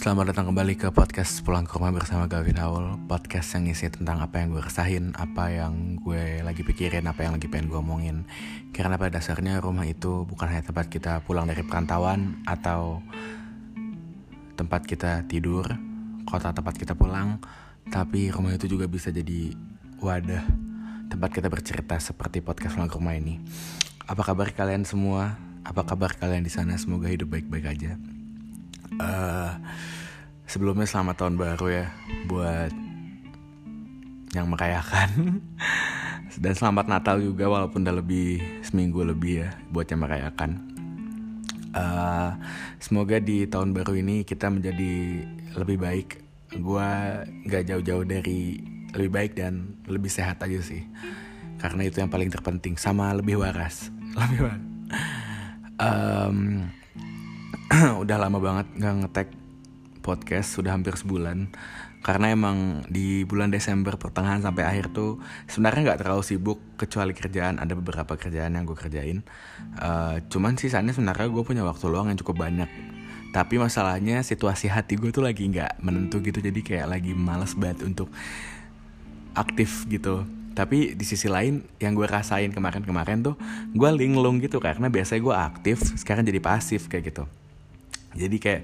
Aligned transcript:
Selamat 0.00 0.32
datang 0.32 0.48
kembali 0.48 0.80
ke 0.80 0.88
podcast 0.96 1.44
Pulang 1.44 1.68
ke 1.68 1.76
Rumah 1.76 1.92
bersama 1.92 2.24
Gavin 2.24 2.56
Howell 2.56 3.04
Podcast 3.04 3.52
yang 3.52 3.68
isi 3.68 3.84
tentang 3.92 4.24
apa 4.24 4.40
yang 4.40 4.56
gue 4.56 4.64
resahin 4.64 5.12
Apa 5.12 5.52
yang 5.52 6.00
gue 6.00 6.40
lagi 6.40 6.64
pikirin, 6.64 7.04
apa 7.04 7.28
yang 7.28 7.36
lagi 7.36 7.52
pengen 7.52 7.68
gue 7.68 7.76
omongin 7.76 8.24
Karena 8.72 8.96
pada 8.96 9.20
dasarnya 9.20 9.60
rumah 9.60 9.84
itu 9.84 10.24
bukan 10.24 10.48
hanya 10.48 10.64
tempat 10.64 10.88
kita 10.88 11.20
pulang 11.28 11.44
dari 11.44 11.60
perantauan 11.60 12.40
Atau 12.48 13.04
tempat 14.56 14.88
kita 14.88 15.28
tidur, 15.28 15.68
kota 16.24 16.56
tempat 16.56 16.80
kita 16.80 16.96
pulang 16.96 17.36
Tapi 17.92 18.32
rumah 18.32 18.56
itu 18.56 18.72
juga 18.72 18.88
bisa 18.88 19.12
jadi 19.12 19.52
wadah 20.00 20.48
Tempat 21.12 21.28
kita 21.28 21.52
bercerita 21.52 22.00
seperti 22.00 22.40
podcast 22.40 22.72
Pulang 22.72 22.88
ke 22.88 22.96
Rumah 22.96 23.20
ini 23.20 23.36
Apa 24.08 24.24
kabar 24.24 24.48
kalian 24.48 24.88
semua? 24.88 25.36
Apa 25.60 25.84
kabar 25.84 26.16
kalian 26.16 26.40
di 26.40 26.48
sana? 26.48 26.80
Semoga 26.80 27.12
hidup 27.12 27.36
baik-baik 27.36 27.68
aja 27.68 28.00
uh, 28.98 29.54
sebelumnya 30.50 30.88
selamat 30.88 31.22
tahun 31.22 31.36
baru 31.38 31.66
ya 31.70 31.86
buat 32.26 32.72
yang 34.34 34.50
merayakan. 34.50 35.38
Dan 36.42 36.54
selamat 36.54 36.86
Natal 36.86 37.20
juga 37.20 37.50
walaupun 37.50 37.82
udah 37.82 38.00
lebih 38.00 38.40
seminggu 38.64 39.02
lebih 39.02 39.46
ya 39.46 39.48
buat 39.70 39.86
yang 39.90 40.02
merayakan. 40.02 40.62
Uh, 41.70 42.34
semoga 42.82 43.22
di 43.22 43.46
tahun 43.46 43.70
baru 43.70 43.98
ini 43.98 44.26
kita 44.26 44.50
menjadi 44.50 45.26
lebih 45.58 45.78
baik. 45.78 46.08
Gue 46.58 46.90
gak 47.46 47.64
jauh-jauh 47.70 48.06
dari 48.06 48.58
lebih 48.90 49.10
baik 49.10 49.32
dan 49.38 49.78
lebih 49.86 50.10
sehat 50.10 50.42
aja 50.42 50.58
sih. 50.62 50.82
Karena 51.60 51.86
itu 51.86 52.00
yang 52.00 52.10
paling 52.10 52.30
terpenting. 52.32 52.74
Sama 52.80 53.12
lebih 53.14 53.42
waras. 53.42 53.92
Lebih 54.18 54.40
waras. 54.48 54.64
Um, 55.78 56.66
udah 58.02 58.16
lama 58.18 58.38
banget 58.38 58.66
nggak 58.78 58.94
ngetek 59.04 59.28
podcast 60.00 60.56
sudah 60.56 60.74
hampir 60.74 60.96
sebulan. 60.96 61.52
Karena 62.00 62.32
emang 62.32 62.80
di 62.88 63.28
bulan 63.28 63.52
Desember 63.52 64.00
pertengahan 64.00 64.40
sampai 64.40 64.64
akhir 64.64 64.96
tuh 64.96 65.20
sebenarnya 65.44 65.92
nggak 65.92 66.00
terlalu 66.00 66.24
sibuk 66.24 66.58
kecuali 66.80 67.12
kerjaan. 67.12 67.60
Ada 67.60 67.76
beberapa 67.76 68.16
kerjaan 68.16 68.56
yang 68.56 68.64
gue 68.64 68.78
kerjain. 68.78 69.20
Uh, 69.76 70.16
cuman 70.32 70.56
sisanya 70.56 70.96
sebenarnya 70.96 71.28
gue 71.28 71.44
punya 71.44 71.60
waktu 71.60 71.84
luang 71.92 72.08
yang 72.08 72.16
cukup 72.16 72.48
banyak. 72.48 72.70
Tapi 73.30 73.60
masalahnya 73.60 74.24
situasi 74.24 74.72
hati 74.72 74.96
gue 74.96 75.12
tuh 75.12 75.22
lagi 75.22 75.44
nggak 75.46 75.84
menentu 75.84 76.24
gitu. 76.24 76.40
Jadi 76.40 76.64
kayak 76.64 76.88
lagi 76.88 77.12
males 77.12 77.52
banget 77.52 77.84
untuk 77.84 78.08
aktif 79.36 79.86
gitu 79.86 80.24
tapi 80.50 80.98
di 80.98 81.04
sisi 81.06 81.30
lain 81.30 81.62
yang 81.78 81.94
gue 81.94 82.06
rasain 82.06 82.50
kemarin-kemarin 82.50 83.22
tuh 83.22 83.38
gue 83.70 83.90
linglung 83.94 84.42
gitu 84.42 84.58
karena 84.58 84.90
biasanya 84.90 85.20
gue 85.22 85.34
aktif 85.34 85.76
sekarang 86.02 86.26
jadi 86.26 86.40
pasif 86.42 86.90
kayak 86.90 87.14
gitu. 87.14 87.24
Jadi 88.18 88.36
kayak 88.42 88.62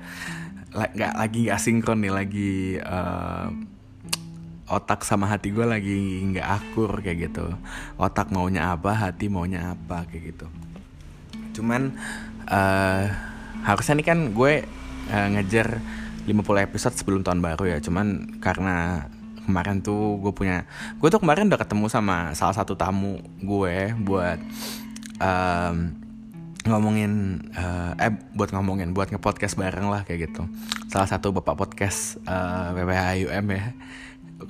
nggak 0.77 1.15
lagi 1.17 1.39
nggak 1.49 1.61
sinkron 1.63 1.99
nih 2.03 2.13
lagi 2.13 2.53
uh, 2.83 3.49
otak 4.67 5.07
sama 5.07 5.31
hati 5.31 5.55
gue 5.55 5.63
lagi 5.63 6.27
nggak 6.27 6.47
akur 6.47 6.91
kayak 7.01 7.31
gitu. 7.31 7.47
Otak 7.97 8.35
maunya 8.35 8.75
apa 8.75 8.93
hati 8.93 9.31
maunya 9.31 9.73
apa 9.79 10.05
kayak 10.11 10.35
gitu. 10.35 10.47
Cuman 11.61 11.95
uh, 12.51 13.05
harusnya 13.63 13.95
nih 14.03 14.07
kan 14.07 14.19
gue 14.35 14.53
uh, 15.15 15.29
ngejar 15.39 15.79
50 16.27 16.67
episode 16.67 16.95
sebelum 16.99 17.23
tahun 17.23 17.39
baru 17.39 17.71
ya. 17.71 17.79
Cuman 17.79 18.39
karena 18.43 19.07
kemarin 19.47 19.81
tuh 19.81 20.19
gue 20.19 20.35
punya 20.35 20.67
gue 20.99 21.09
tuh 21.09 21.23
kemarin 21.23 21.47
udah 21.47 21.61
ketemu 21.63 21.87
sama 21.87 22.35
salah 22.35 22.53
satu 22.59 22.75
tamu 22.75 23.23
gue 23.39 23.95
buat 24.03 24.43
um, 25.23 26.07
ngomongin 26.67 27.43
uh, 27.55 27.95
eh 27.97 28.13
buat 28.35 28.51
ngomongin 28.51 28.91
buat 28.91 29.09
ngepodcast 29.15 29.55
bareng 29.57 29.87
lah 29.87 30.03
kayak 30.03 30.31
gitu. 30.31 30.51
Salah 30.91 31.07
satu 31.07 31.31
bapak 31.31 31.55
podcast 31.55 32.19
uh, 32.27 32.75
eh, 32.75 32.83
PPHUM 32.83 33.47
ya. 33.55 33.65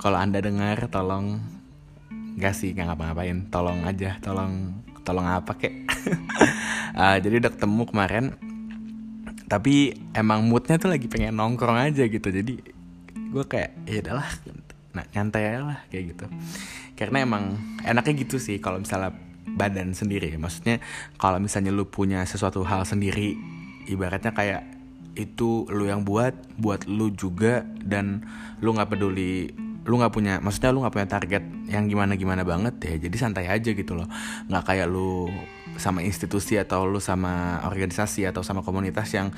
Kalau 0.01 0.17
anda 0.19 0.41
dengar 0.41 0.89
tolong 0.91 1.39
gak 2.37 2.57
sih 2.57 2.73
nggak 2.73 2.93
ngapa-ngapain. 2.93 3.37
Tolong 3.53 3.85
aja 3.85 4.17
tolong 4.19 4.81
tolong 5.05 5.25
apa 5.29 5.55
kek? 5.55 5.73
Uh, 6.97 7.17
jadi 7.23 7.45
udah 7.45 7.51
ketemu 7.53 7.83
kemarin. 7.87 8.25
Tapi 9.47 9.95
emang 10.11 10.43
moodnya 10.43 10.75
tuh 10.75 10.91
lagi 10.91 11.07
pengen 11.07 11.37
nongkrong 11.37 11.79
aja 11.79 12.03
gitu. 12.03 12.27
Jadi 12.27 12.59
gue 13.15 13.43
kayak 13.45 13.71
ya 13.87 14.03
udahlah 14.03 14.27
nah, 14.95 15.05
nyantai 15.11 15.43
aja 15.55 15.61
lah 15.63 15.79
kayak 15.89 16.03
gitu. 16.15 16.25
Karena 16.95 17.23
emang 17.23 17.57
enaknya 17.83 18.13
gitu 18.27 18.37
sih 18.37 18.59
kalau 18.61 18.79
misalnya 18.81 19.15
badan 19.57 19.95
sendiri. 19.97 20.29
Maksudnya 20.37 20.83
kalau 21.17 21.41
misalnya 21.41 21.73
lu 21.73 21.89
punya 21.89 22.23
sesuatu 22.23 22.61
hal 22.63 22.85
sendiri 22.85 23.35
ibaratnya 23.87 24.35
kayak 24.35 24.63
itu 25.17 25.65
lu 25.73 25.89
yang 25.89 26.05
buat 26.05 26.37
buat 26.61 26.85
lu 26.85 27.09
juga 27.09 27.65
dan 27.81 28.21
lu 28.61 28.77
nggak 28.77 28.93
peduli 28.93 29.49
lu 29.87 29.97
nggak 29.97 30.13
punya 30.13 30.37
maksudnya 30.43 30.69
lu 30.75 30.85
nggak 30.85 30.93
punya 30.93 31.09
target 31.09 31.43
yang 31.71 31.87
gimana 31.87 32.19
gimana 32.19 32.43
banget 32.43 32.75
ya. 32.83 33.07
Jadi 33.07 33.15
santai 33.17 33.47
aja 33.47 33.71
gitu 33.71 33.95
loh. 33.95 34.05
Nggak 34.51 34.63
kayak 34.67 34.87
lu 34.91 35.31
sama 35.77 36.01
institusi 36.03 36.57
atau 36.59 36.89
lu 36.89 36.99
sama 36.99 37.63
organisasi 37.63 38.27
atau 38.27 38.41
sama 38.41 38.65
komunitas 38.65 39.07
yang 39.13 39.31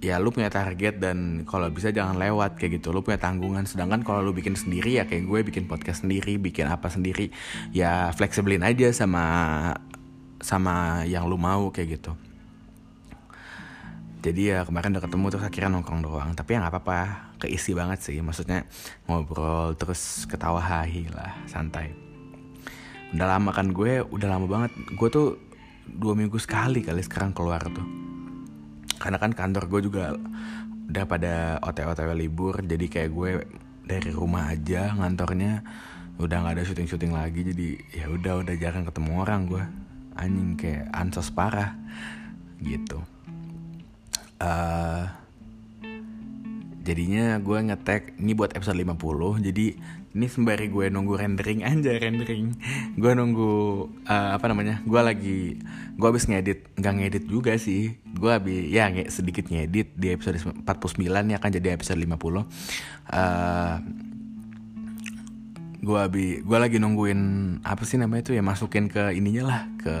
ya 0.00 0.16
lu 0.16 0.32
punya 0.32 0.48
target 0.48 0.96
dan 0.96 1.44
kalau 1.44 1.68
bisa 1.68 1.92
jangan 1.92 2.16
lewat 2.16 2.56
kayak 2.56 2.80
gitu. 2.80 2.90
Lu 2.90 3.04
punya 3.04 3.20
tanggungan. 3.20 3.68
Sedangkan 3.68 4.00
kalau 4.00 4.24
lu 4.24 4.32
bikin 4.32 4.56
sendiri 4.56 4.96
ya 4.96 5.04
kayak 5.04 5.28
gue 5.28 5.40
bikin 5.44 5.64
podcast 5.68 6.02
sendiri 6.02 6.40
bikin 6.40 6.66
apa 6.66 6.88
sendiri 6.88 7.28
ya 7.70 8.08
fleksibelin 8.16 8.64
aja 8.64 8.88
sama 8.96 9.24
sama 10.40 11.04
yang 11.04 11.28
lu 11.28 11.36
mau 11.36 11.68
kayak 11.68 12.00
gitu. 12.00 12.12
Jadi 14.20 14.52
ya 14.52 14.68
kemarin 14.68 14.92
udah 14.96 15.04
ketemu 15.04 15.24
terus 15.32 15.44
akhirnya 15.44 15.70
nongkrong 15.76 16.00
doang. 16.04 16.30
Tapi 16.32 16.48
ya 16.56 16.64
nggak 16.64 16.72
apa-apa 16.76 17.00
keisi 17.40 17.76
banget 17.76 18.00
sih. 18.00 18.16
Maksudnya 18.24 18.64
ngobrol 19.04 19.76
terus 19.76 20.24
ketawa 20.24 20.60
hahi 20.64 21.12
lah 21.12 21.36
santai. 21.44 21.92
Udah 23.12 23.36
lama 23.36 23.52
kan 23.52 23.68
gue 23.68 24.00
udah 24.00 24.28
lama 24.28 24.48
banget. 24.48 24.72
Gue 24.96 25.08
tuh 25.12 25.36
dua 25.84 26.16
minggu 26.16 26.40
sekali 26.40 26.80
kali 26.84 27.04
sekarang 27.04 27.36
keluar 27.36 27.60
tuh 27.68 28.10
karena 29.00 29.16
kan 29.16 29.32
kantor 29.32 29.64
gue 29.72 29.80
juga 29.88 30.04
udah 30.92 31.04
pada 31.08 31.34
otw-otw 31.64 32.12
libur 32.12 32.60
jadi 32.60 32.86
kayak 32.86 33.10
gue 33.10 33.30
dari 33.88 34.10
rumah 34.12 34.52
aja 34.52 34.92
ngantornya 34.94 35.64
udah 36.20 36.36
nggak 36.44 36.54
ada 36.60 36.64
syuting-syuting 36.68 37.16
lagi 37.16 37.40
jadi 37.42 37.68
ya 37.96 38.06
udah 38.12 38.44
udah 38.44 38.54
jarang 38.60 38.84
ketemu 38.84 39.10
orang 39.24 39.40
gue 39.48 39.64
anjing 40.20 40.52
kayak 40.60 40.92
ansos 40.92 41.32
parah 41.32 41.80
gitu. 42.60 43.00
Uh, 44.36 45.08
jadinya 46.90 47.38
gue 47.38 47.58
ngetek 47.70 48.18
ini 48.18 48.34
buat 48.34 48.50
episode 48.58 48.82
50 48.82 49.46
jadi 49.46 49.66
ini 50.10 50.26
sembari 50.26 50.66
gue 50.66 50.90
nunggu 50.90 51.14
rendering 51.14 51.62
aja 51.70 51.94
rendering. 51.94 52.58
Gue 52.98 53.14
nunggu 53.14 53.52
uh, 54.10 54.30
apa 54.34 54.50
namanya 54.50 54.82
gue 54.82 55.00
lagi 55.00 55.38
gue 55.94 56.06
habis 56.06 56.26
ngedit 56.26 56.66
nggak 56.74 56.94
ngedit 56.98 57.24
juga 57.30 57.54
sih. 57.54 57.94
Gue 58.10 58.34
habis 58.34 58.66
ya 58.66 58.90
nge 58.90 59.06
sedikit 59.14 59.46
ngedit 59.46 59.94
di 59.94 60.10
episode 60.10 60.42
49 60.66 60.98
ya 61.06 61.38
kan 61.38 61.54
jadi 61.54 61.78
episode 61.78 62.02
50 62.02 62.10
uh, 62.10 62.42
gue 65.80 65.96
habis 65.98 66.44
gue 66.44 66.58
lagi 66.60 66.76
nungguin 66.76 67.20
apa 67.64 67.88
sih 67.88 67.96
namanya 67.96 68.28
itu 68.28 68.32
ya 68.36 68.44
masukin 68.44 68.92
ke 68.92 69.16
ininya 69.16 69.48
lah 69.48 69.60
ke 69.80 69.94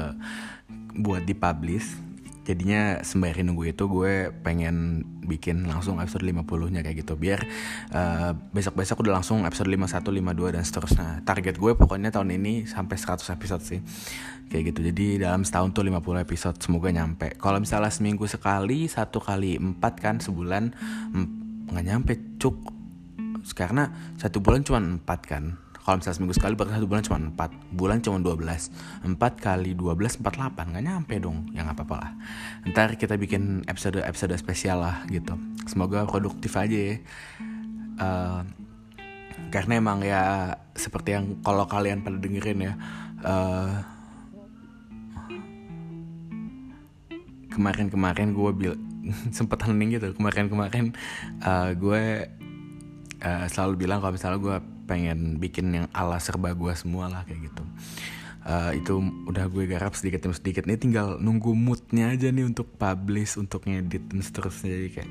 buat 1.00 1.24
dipublish 1.24 2.09
jadinya 2.50 2.98
sembari 3.06 3.46
nunggu 3.46 3.70
itu 3.70 3.86
gue 3.86 4.34
pengen 4.42 5.06
bikin 5.22 5.70
langsung 5.70 6.02
episode 6.02 6.26
50 6.26 6.74
nya 6.74 6.82
kayak 6.82 7.06
gitu. 7.06 7.14
Biar 7.14 7.40
uh, 7.94 8.34
besok-besok 8.50 9.06
udah 9.06 9.22
langsung 9.22 9.46
episode 9.46 9.70
51, 9.70 10.10
52 10.10 10.54
dan 10.58 10.62
seterusnya. 10.66 11.08
Target 11.22 11.54
gue 11.62 11.72
pokoknya 11.78 12.10
tahun 12.10 12.34
ini 12.34 12.66
sampai 12.66 12.98
100 12.98 13.22
episode 13.30 13.62
sih. 13.62 13.80
Kayak 14.50 14.74
gitu. 14.74 14.80
Jadi 14.90 15.06
dalam 15.22 15.46
setahun 15.46 15.70
tuh 15.70 15.86
50 15.86 16.26
episode 16.26 16.56
semoga 16.58 16.90
nyampe. 16.90 17.38
Kalau 17.38 17.62
misalnya 17.62 17.94
seminggu 17.94 18.26
sekali 18.26 18.90
satu 18.90 19.22
kali 19.22 19.54
empat 19.54 19.94
kan 20.02 20.18
sebulan 20.18 20.74
nggak 21.70 21.84
nyampe 21.86 22.12
cuk. 22.42 22.58
Karena 23.54 23.88
satu 24.18 24.42
bulan 24.42 24.66
cuma 24.66 24.82
empat 24.82 25.20
kan 25.24 25.69
kalau 25.80 25.96
misalnya 25.96 26.16
seminggu 26.20 26.36
sekali 26.36 26.52
berarti 26.54 26.76
satu 26.76 26.88
bulan 26.88 27.02
cuma 27.02 27.18
4 27.48 27.72
bulan 27.72 27.98
cuma 28.04 28.16
12 28.20 29.16
4 29.16 29.16
kali 29.40 29.70
12 29.72 30.20
48 30.20 30.70
nggak 30.76 30.84
nyampe 30.84 31.14
dong. 31.16 31.48
Ya 31.56 31.64
nggak 31.64 31.80
apa-apa 31.80 31.96
lah. 31.96 32.12
Ntar 32.68 33.00
kita 33.00 33.16
bikin 33.16 33.64
episode 33.64 34.04
episode 34.04 34.36
spesial 34.36 34.84
lah 34.84 35.02
gitu. 35.08 35.40
Semoga 35.64 36.04
produktif 36.04 36.52
aja 36.60 36.76
ya. 36.76 36.96
Uh, 38.00 38.44
karena 39.48 39.80
emang 39.80 40.04
ya 40.04 40.54
seperti 40.76 41.16
yang 41.16 41.40
kalau 41.40 41.64
kalian 41.64 42.04
pada 42.04 42.16
dengerin 42.20 42.70
ya 42.70 42.72
uh, 43.24 43.72
kemarin-kemarin 47.50 48.36
gue 48.36 48.50
bil 48.52 48.74
sempet 49.36 49.64
hening 49.64 49.96
gitu. 49.96 50.12
Kemarin-kemarin 50.12 50.92
uh, 51.40 51.72
gue 51.72 52.28
uh, 53.24 53.46
selalu 53.48 53.88
bilang 53.88 54.04
kalau 54.04 54.12
misalnya 54.12 54.40
gue 54.40 54.56
pengen 54.90 55.38
bikin 55.38 55.70
yang 55.70 55.86
ala 55.94 56.18
serba 56.18 56.50
gue 56.50 56.74
semua 56.74 57.06
lah 57.06 57.22
kayak 57.22 57.46
gitu. 57.46 57.62
Uh, 58.40 58.72
itu 58.74 58.98
udah 59.30 59.46
gue 59.46 59.68
garap 59.70 59.94
sedikit 59.94 60.26
demi 60.26 60.34
sedikit 60.34 60.64
nih 60.66 60.80
tinggal 60.80 61.20
nunggu 61.20 61.52
moodnya 61.54 62.10
aja 62.10 62.32
nih 62.32 62.48
untuk 62.48 62.66
publish 62.74 63.38
untuk 63.38 63.70
ngedit 63.70 64.10
dan 64.10 64.18
seterusnya. 64.18 64.74
Jadi 64.74 64.88
kayak 64.90 65.10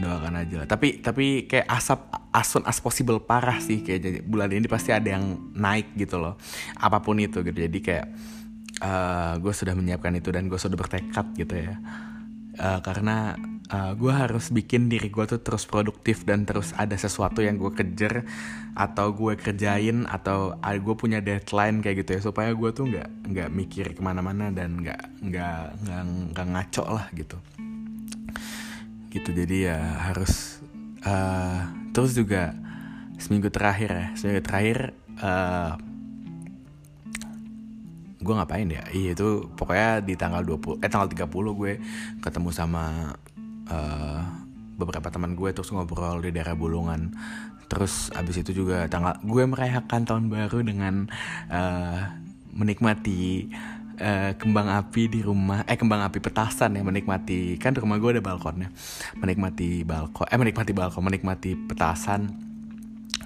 doakan 0.00 0.34
aja 0.40 0.54
lah. 0.64 0.68
Tapi 0.70 1.04
tapi 1.04 1.44
kayak 1.44 1.68
asap 1.68 2.00
as 2.34 2.46
soon 2.48 2.64
as 2.64 2.80
possible 2.80 3.20
parah 3.20 3.60
sih 3.60 3.84
kayak 3.84 4.00
jadi 4.00 4.18
bulan 4.24 4.50
ini 4.50 4.66
pasti 4.66 4.90
ada 4.90 5.06
yang 5.12 5.52
naik 5.52 5.92
gitu 6.00 6.16
loh. 6.16 6.40
Apa 6.80 7.04
pun 7.04 7.20
itu 7.20 7.44
gitu. 7.44 7.58
Jadi 7.58 7.78
kayak 7.84 8.06
uh, 8.80 8.88
eh, 8.88 9.32
gue 9.38 9.52
sudah 9.52 9.74
menyiapkan 9.76 10.14
itu 10.16 10.32
dan 10.34 10.48
gue 10.50 10.58
sudah 10.58 10.78
bertekad 10.78 11.26
gitu 11.36 11.54
ya. 11.54 11.76
Uh, 12.54 12.78
karena 12.86 13.34
uh, 13.72 13.92
gue 13.96 14.12
harus 14.12 14.52
bikin 14.52 14.92
diri 14.92 15.08
gue 15.08 15.24
tuh 15.24 15.40
terus 15.40 15.64
produktif 15.64 16.26
dan 16.28 16.44
terus 16.44 16.76
ada 16.76 16.92
sesuatu 16.98 17.40
yang 17.40 17.56
gue 17.56 17.72
kejar 17.72 18.26
atau 18.74 19.14
gue 19.14 19.38
kerjain 19.38 20.04
atau 20.04 20.58
uh, 20.58 20.76
gue 20.76 20.94
punya 20.98 21.24
deadline 21.24 21.80
kayak 21.80 22.04
gitu 22.04 22.10
ya. 22.18 22.20
Supaya 22.20 22.50
gue 22.52 22.70
tuh 22.74 22.90
nggak 22.90 23.08
nggak 23.30 23.48
mikir 23.54 23.86
ke 23.96 24.00
mana-mana 24.04 24.52
dan 24.52 24.82
nggak 24.82 25.00
nggak 25.24 25.62
nggak 26.34 26.46
ngaco 26.50 26.84
lah 26.90 27.06
gitu. 27.16 27.36
Gitu 29.14 29.30
jadi 29.30 29.56
ya 29.72 29.78
harus 30.10 30.58
uh, 31.06 31.70
terus 31.94 32.12
juga 32.12 32.52
seminggu 33.16 33.48
terakhir 33.48 33.90
ya. 33.94 34.06
Seminggu 34.18 34.42
terakhir 34.42 34.92
uh, 35.22 35.78
gue 38.24 38.34
ngapain 38.34 38.66
ya? 38.66 38.82
Iya 38.90 39.12
itu 39.12 39.52
pokoknya 39.54 40.00
di 40.00 40.16
tanggal 40.16 40.42
20 40.42 40.80
eh 40.80 40.90
tanggal 40.90 41.08
30 41.12 41.60
gue 41.60 41.72
ketemu 42.24 42.50
sama 42.50 43.14
uh, 43.70 44.20
beberapa 44.74 45.06
teman 45.10 45.38
gue 45.38 45.50
terus 45.54 45.70
ngobrol 45.70 46.20
di 46.22 46.34
daerah 46.34 46.58
Bulungan. 46.58 47.14
Terus 47.70 48.12
abis 48.12 48.44
itu 48.44 48.64
juga 48.64 48.86
tanggal 48.90 49.18
gue 49.24 49.44
merayakan 49.46 50.02
tahun 50.04 50.24
baru 50.28 50.58
dengan 50.66 51.08
uh, 51.48 52.00
menikmati 52.54 53.50
uh, 53.98 54.32
kembang 54.38 54.70
api 54.70 55.10
di 55.10 55.20
rumah 55.22 55.66
eh 55.66 55.78
kembang 55.78 56.02
api 56.06 56.18
petasan 56.22 56.78
ya 56.78 56.82
menikmati 56.86 57.58
kan 57.58 57.74
di 57.74 57.80
rumah 57.82 57.98
gue 57.98 58.18
ada 58.18 58.22
balkonnya. 58.22 58.70
Menikmati 59.18 59.82
balkon 59.86 60.26
eh 60.28 60.38
menikmati 60.38 60.72
balkon 60.74 61.02
menikmati 61.02 61.56
petasan 61.70 62.30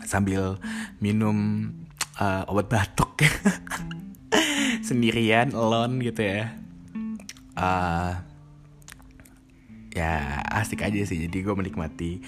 sambil 0.04 0.56
minum 1.02 1.68
uh, 2.20 2.44
obat 2.48 2.68
batuk. 2.68 3.20
Sendirian 4.86 5.52
alone 5.52 6.00
gitu 6.00 6.22
ya. 6.24 6.54
Uh, 7.58 8.27
ya 9.98 10.46
asik 10.54 10.86
aja 10.86 11.02
sih. 11.02 11.26
Jadi 11.26 11.42
gue 11.42 11.54
menikmati 11.54 12.22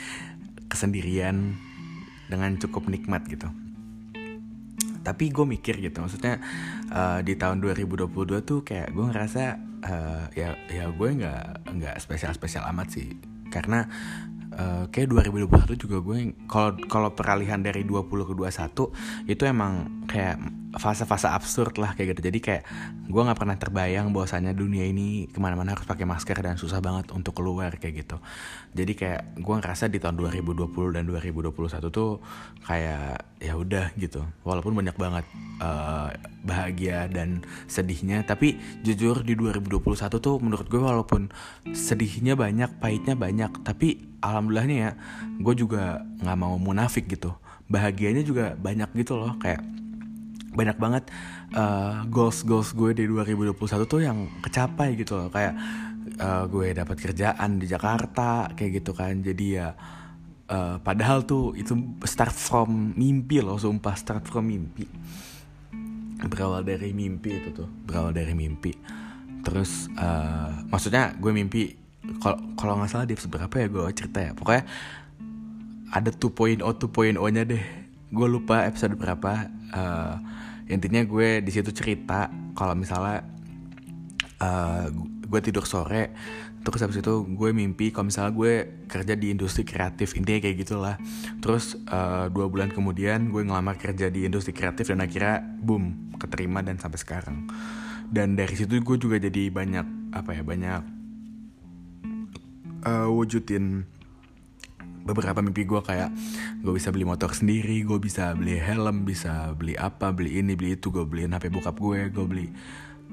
kesendirian 0.67 1.55
dengan 2.27 2.59
cukup 2.59 2.91
nikmat 2.91 3.27
gitu. 3.31 3.47
Tapi 5.01 5.33
gue 5.33 5.47
mikir 5.47 5.81
gitu 5.81 6.03
maksudnya 6.03 6.43
uh, 6.93 7.23
di 7.25 7.35
tahun 7.39 7.63
2022 7.63 8.11
tuh 8.45 8.61
kayak 8.67 8.93
gue 8.93 9.05
ngerasa 9.07 9.43
uh, 9.87 10.25
ya 10.37 10.59
ya 10.69 10.93
gue 10.93 11.09
nggak 11.09 11.73
nggak 11.73 11.97
spesial 12.03 12.35
spesial 12.35 12.67
amat 12.75 12.99
sih. 12.99 13.17
Karena 13.51 13.87
uh, 14.61 14.85
kayak 14.93 15.09
2021 15.33 15.81
juga 15.81 15.97
gue 16.05 16.37
kalau 16.45 16.77
kalau 16.87 17.09
peralihan 17.17 17.61
dari 17.65 17.83
20 17.89 18.05
ke 18.29 18.33
21 18.37 19.33
itu 19.33 19.43
emang 19.49 20.05
kayak 20.05 20.37
fase-fase 20.71 21.27
absurd 21.27 21.83
lah 21.83 21.99
kayak 21.99 22.15
gitu. 22.15 22.31
Jadi 22.31 22.39
kayak 22.39 22.63
gue 23.11 23.23
nggak 23.23 23.39
pernah 23.39 23.59
terbayang 23.59 24.15
bahwasannya 24.15 24.55
dunia 24.55 24.87
ini 24.87 25.27
ke 25.27 25.39
mana-mana 25.43 25.75
harus 25.75 25.83
pakai 25.83 26.07
masker 26.07 26.39
dan 26.39 26.55
susah 26.55 26.79
banget 26.79 27.11
untuk 27.11 27.35
keluar 27.35 27.75
kayak 27.75 28.07
gitu. 28.07 28.23
Jadi 28.77 28.93
kayak 28.95 29.23
gue 29.43 29.55
ngerasa 29.59 29.91
di 29.91 29.99
tahun 29.99 30.15
2020 30.23 30.71
dan 30.95 31.03
2021 31.11 31.91
tuh 31.91 32.23
kayak 32.63 33.19
ya 33.43 33.59
udah 33.59 33.91
gitu. 33.99 34.23
Walaupun 34.47 34.79
banyak 34.79 34.95
banget 34.95 35.27
uh, 35.59 36.15
bahagia 36.47 37.11
dan 37.11 37.43
sedihnya 37.67 38.23
tapi 38.23 38.55
jujur 38.87 39.27
di 39.27 39.35
2021 39.35 39.83
tuh 40.23 40.37
menurut 40.39 40.67
gue 40.71 40.81
walaupun 40.81 41.35
sedihnya 41.75 42.39
banyak 42.39 42.79
pahitnya 42.79 43.19
banyak 43.19 43.51
tapi 43.67 44.10
alhamdulillahnya 44.21 44.77
ya 44.77 44.91
gue 45.41 45.55
juga 45.57 46.05
nggak 46.21 46.39
mau 46.39 46.57
munafik 46.61 47.09
gitu. 47.09 47.35
Bahagianya 47.71 48.23
juga 48.27 48.55
banyak 48.55 48.93
gitu 48.99 49.17
loh 49.17 49.35
kayak 49.41 49.63
banyak 50.51 50.77
banget 50.83 51.05
uh, 51.55 52.03
goals 52.11 52.43
goals 52.43 52.75
gue 52.75 52.91
di 52.91 53.07
2021 53.07 53.87
tuh 53.87 54.01
yang 54.03 54.29
kecapai 54.45 54.99
gitu 54.99 55.17
loh. 55.17 55.29
Kayak 55.33 55.55
uh, 56.21 56.45
gue 56.51 56.75
dapat 56.75 56.97
kerjaan 56.99 57.59
di 57.59 57.67
Jakarta 57.67 58.51
kayak 58.53 58.83
gitu 58.83 58.93
kan. 58.93 59.23
Jadi 59.23 59.47
ya 59.57 59.73
uh, 60.51 60.77
padahal 60.83 61.23
tuh 61.25 61.55
itu 61.55 61.73
start 62.05 62.35
from 62.35 62.93
mimpi 62.99 63.39
loh 63.41 63.57
sumpah 63.57 63.95
start 63.95 64.27
from 64.27 64.51
mimpi. 64.51 64.85
Berawal 66.21 66.67
dari 66.67 66.93
mimpi 66.93 67.41
itu 67.41 67.49
tuh 67.55 67.69
berawal 67.87 68.13
dari 68.13 68.35
mimpi. 68.37 68.75
Terus 69.41 69.89
uh, 69.97 70.69
maksudnya 70.69 71.17
gue 71.17 71.33
mimpi 71.33 71.81
kalau 72.59 72.75
nggak 72.81 72.91
salah 72.91 73.07
di 73.07 73.15
episode 73.15 73.33
berapa 73.33 73.55
ya 73.55 73.67
gue 73.71 73.83
cerita 73.95 74.19
ya. 74.19 74.33
Pokoknya 74.35 74.65
ada 75.91 76.11
2.0 76.11 76.63
2.0 76.63 77.35
nya 77.35 77.43
deh. 77.47 77.65
Gue 78.11 78.27
lupa 78.27 78.67
episode 78.67 78.99
berapa. 78.99 79.47
Uh, 79.71 80.17
intinya 80.71 81.03
gue 81.03 81.43
di 81.43 81.51
situ 81.51 81.71
cerita 81.75 82.31
kalau 82.55 82.79
misalnya 82.79 83.27
uh, 84.39 84.87
gue 85.31 85.41
tidur 85.43 85.67
sore 85.67 86.15
terus 86.61 86.85
habis 86.85 87.01
itu 87.01 87.25
gue 87.25 87.51
mimpi 87.57 87.89
kalau 87.89 88.13
misalnya 88.13 88.37
gue 88.37 88.53
kerja 88.85 89.17
di 89.17 89.33
industri 89.33 89.65
kreatif 89.65 90.13
intinya 90.13 90.45
kayak 90.45 90.57
gitulah. 90.61 90.97
Terus 91.41 91.81
uh, 91.89 92.29
dua 92.29 92.53
bulan 92.53 92.69
kemudian 92.69 93.33
gue 93.33 93.43
ngelamar 93.49 93.81
kerja 93.81 94.13
di 94.13 94.29
industri 94.29 94.53
kreatif 94.53 94.93
dan 94.93 95.01
akhirnya 95.01 95.41
boom 95.41 96.13
keterima 96.21 96.61
dan 96.61 96.77
sampai 96.77 97.01
sekarang. 97.01 97.49
Dan 98.13 98.37
dari 98.37 98.53
situ 98.53 98.77
gue 98.77 98.97
juga 99.01 99.17
jadi 99.17 99.49
banyak 99.49 100.13
apa 100.13 100.37
ya 100.37 100.43
banyak 100.45 101.00
uh, 102.87 103.09
wujudin 103.11 103.85
beberapa 105.01 105.41
mimpi 105.41 105.65
gue 105.65 105.81
kayak 105.81 106.13
gue 106.61 106.73
bisa 106.77 106.93
beli 106.93 107.09
motor 107.09 107.33
sendiri 107.33 107.83
gue 107.83 107.99
bisa 107.99 108.37
beli 108.37 108.61
helm 108.61 109.09
bisa 109.09 109.57
beli 109.57 109.73
apa 109.75 110.13
beli 110.13 110.39
ini 110.45 110.53
beli 110.55 110.77
itu 110.77 110.93
gue 110.93 111.03
beliin 111.09 111.33
hp 111.33 111.49
bokap 111.49 111.77
gue 111.81 112.13
gue 112.13 112.27
beli 112.29 112.49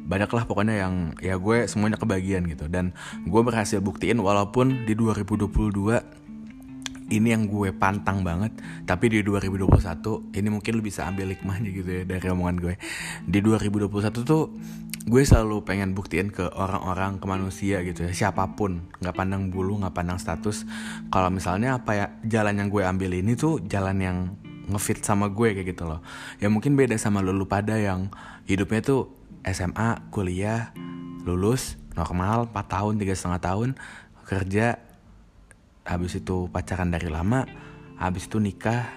banyak 0.08 0.30
lah 0.31 0.44
pokoknya 0.48 0.75
yang 0.88 0.96
ya 1.19 1.36
gue 1.36 1.68
semuanya 1.68 2.00
kebagian 2.00 2.48
gitu. 2.48 2.72
Dan 2.72 2.96
gue 3.28 3.42
berhasil 3.44 3.84
buktiin 3.84 4.24
walaupun 4.24 4.88
di 4.88 4.96
2022 4.96 6.26
ini 7.07 7.31
yang 7.31 7.48
gue 7.48 7.71
pantang 7.75 8.21
banget. 8.24 8.56
Tapi 8.83 9.12
di 9.12 9.19
2021 9.24 10.36
ini 10.36 10.48
mungkin 10.51 10.71
lu 10.75 10.83
bisa 10.83 11.07
ambil 11.07 11.31
hikmahnya 11.31 11.69
gitu 11.71 11.89
ya 11.89 12.04
dari 12.04 12.27
omongan 12.27 12.58
gue. 12.60 12.75
Di 13.24 13.39
2021 13.39 14.24
tuh 14.27 14.51
gue 15.08 15.22
selalu 15.24 15.63
pengen 15.63 15.96
buktiin 15.96 16.36
ke 16.36 16.51
orang-orang 16.51 17.20
ke 17.24 17.25
manusia 17.25 17.79
gitu 17.88 18.08
ya. 18.08 18.12
Siapa 18.12 18.60
pun 18.60 18.91
nggak 19.00 19.15
pandang 19.15 19.48
bulu 19.48 19.79
nggak 19.79 19.96
pandang 19.96 20.20
status. 20.20 20.67
Kalau 21.08 21.32
misalnya 21.32 21.79
apa 21.79 21.91
ya 21.96 22.05
jalan 22.27 22.60
yang 22.60 22.67
gue 22.67 22.84
ambil 22.84 23.12
ini 23.15 23.39
tuh 23.39 23.63
jalan 23.63 23.98
yang 24.03 24.17
ngefit 24.67 25.00
sama 25.08 25.32
gue 25.32 25.55
kayak 25.55 25.67
gitu 25.72 25.88
loh. 25.88 26.03
Ya 26.43 26.51
mungkin 26.51 26.75
beda 26.75 27.00
sama 27.00 27.24
lulu 27.24 27.48
pada 27.48 27.79
yang 27.79 28.12
hidupnya 28.43 28.84
tuh 28.84 29.15
SMA 29.48 30.12
kuliah 30.12 30.75
lulus 31.24 31.79
normal 31.96 32.51
4 32.51 32.67
tahun 32.67 32.93
tiga 33.00 33.15
setengah 33.15 33.41
tahun 33.41 33.70
kerja 34.27 34.87
habis 35.88 36.20
itu 36.20 36.51
pacaran 36.51 36.91
dari 36.91 37.08
lama 37.08 37.48
habis 37.98 38.29
itu 38.29 38.38
nikah 38.38 38.91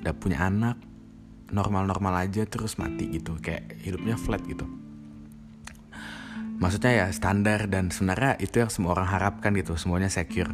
udah 0.00 0.14
punya 0.16 0.46
anak 0.46 0.78
normal-normal 1.50 2.26
aja 2.26 2.42
terus 2.46 2.78
mati 2.80 3.10
gitu. 3.10 3.38
Kayak 3.38 3.78
hidupnya 3.82 4.18
flat 4.18 4.42
gitu. 4.46 4.66
Maksudnya 6.56 7.04
ya 7.04 7.06
standar 7.12 7.68
dan 7.68 7.92
sebenarnya 7.92 8.40
itu 8.40 8.64
yang 8.64 8.72
semua 8.72 8.96
orang 8.96 9.08
harapkan 9.12 9.52
gitu 9.52 9.76
semuanya 9.76 10.08
secure. 10.08 10.50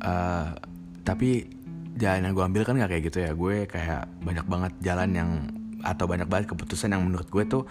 Uh, 0.00 0.56
tapi 1.04 1.52
jalan 1.96 2.28
yang 2.28 2.32
gue 2.32 2.44
ambil 2.44 2.62
kan 2.64 2.80
gak 2.80 2.90
kayak 2.90 3.04
gitu 3.12 3.18
ya. 3.20 3.30
Gue 3.36 3.68
kayak 3.68 4.08
banyak 4.24 4.46
banget 4.48 4.72
jalan 4.80 5.10
yang 5.12 5.30
atau 5.84 6.08
banyak 6.08 6.26
banget 6.26 6.46
keputusan 6.50 6.96
yang 6.96 7.04
menurut 7.04 7.28
gue 7.28 7.44
tuh 7.46 7.62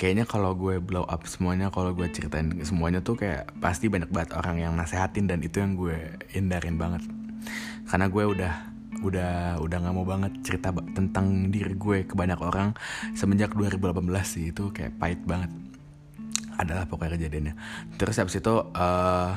kayaknya 0.00 0.24
kalau 0.24 0.56
gue 0.56 0.80
blow 0.80 1.04
up 1.04 1.28
semuanya 1.28 1.68
kalau 1.68 1.92
gue 1.92 2.08
ceritain 2.08 2.48
semuanya 2.64 3.04
tuh 3.04 3.20
kayak 3.20 3.52
pasti 3.60 3.92
banyak 3.92 4.08
banget 4.08 4.32
orang 4.32 4.56
yang 4.56 4.72
nasehatin 4.72 5.28
dan 5.28 5.44
itu 5.44 5.60
yang 5.60 5.76
gue 5.76 6.16
hindarin 6.32 6.80
banget. 6.80 7.04
Karena 7.84 8.08
gue 8.08 8.24
udah 8.24 8.52
udah 9.04 9.60
udah 9.60 9.76
nggak 9.76 9.94
mau 9.94 10.08
banget 10.08 10.32
cerita 10.40 10.72
tentang 10.96 11.52
diri 11.52 11.76
gue 11.76 12.08
ke 12.08 12.16
banyak 12.16 12.40
orang 12.40 12.72
semenjak 13.12 13.52
2018 13.52 14.00
sih 14.24 14.56
itu 14.56 14.72
kayak 14.72 14.96
pahit 14.96 15.20
banget. 15.28 15.52
Adalah 16.56 16.88
pokoknya 16.88 17.20
kejadiannya. 17.20 17.54
Terus 18.00 18.16
habis 18.16 18.40
itu 18.40 18.54
uh, 18.56 19.32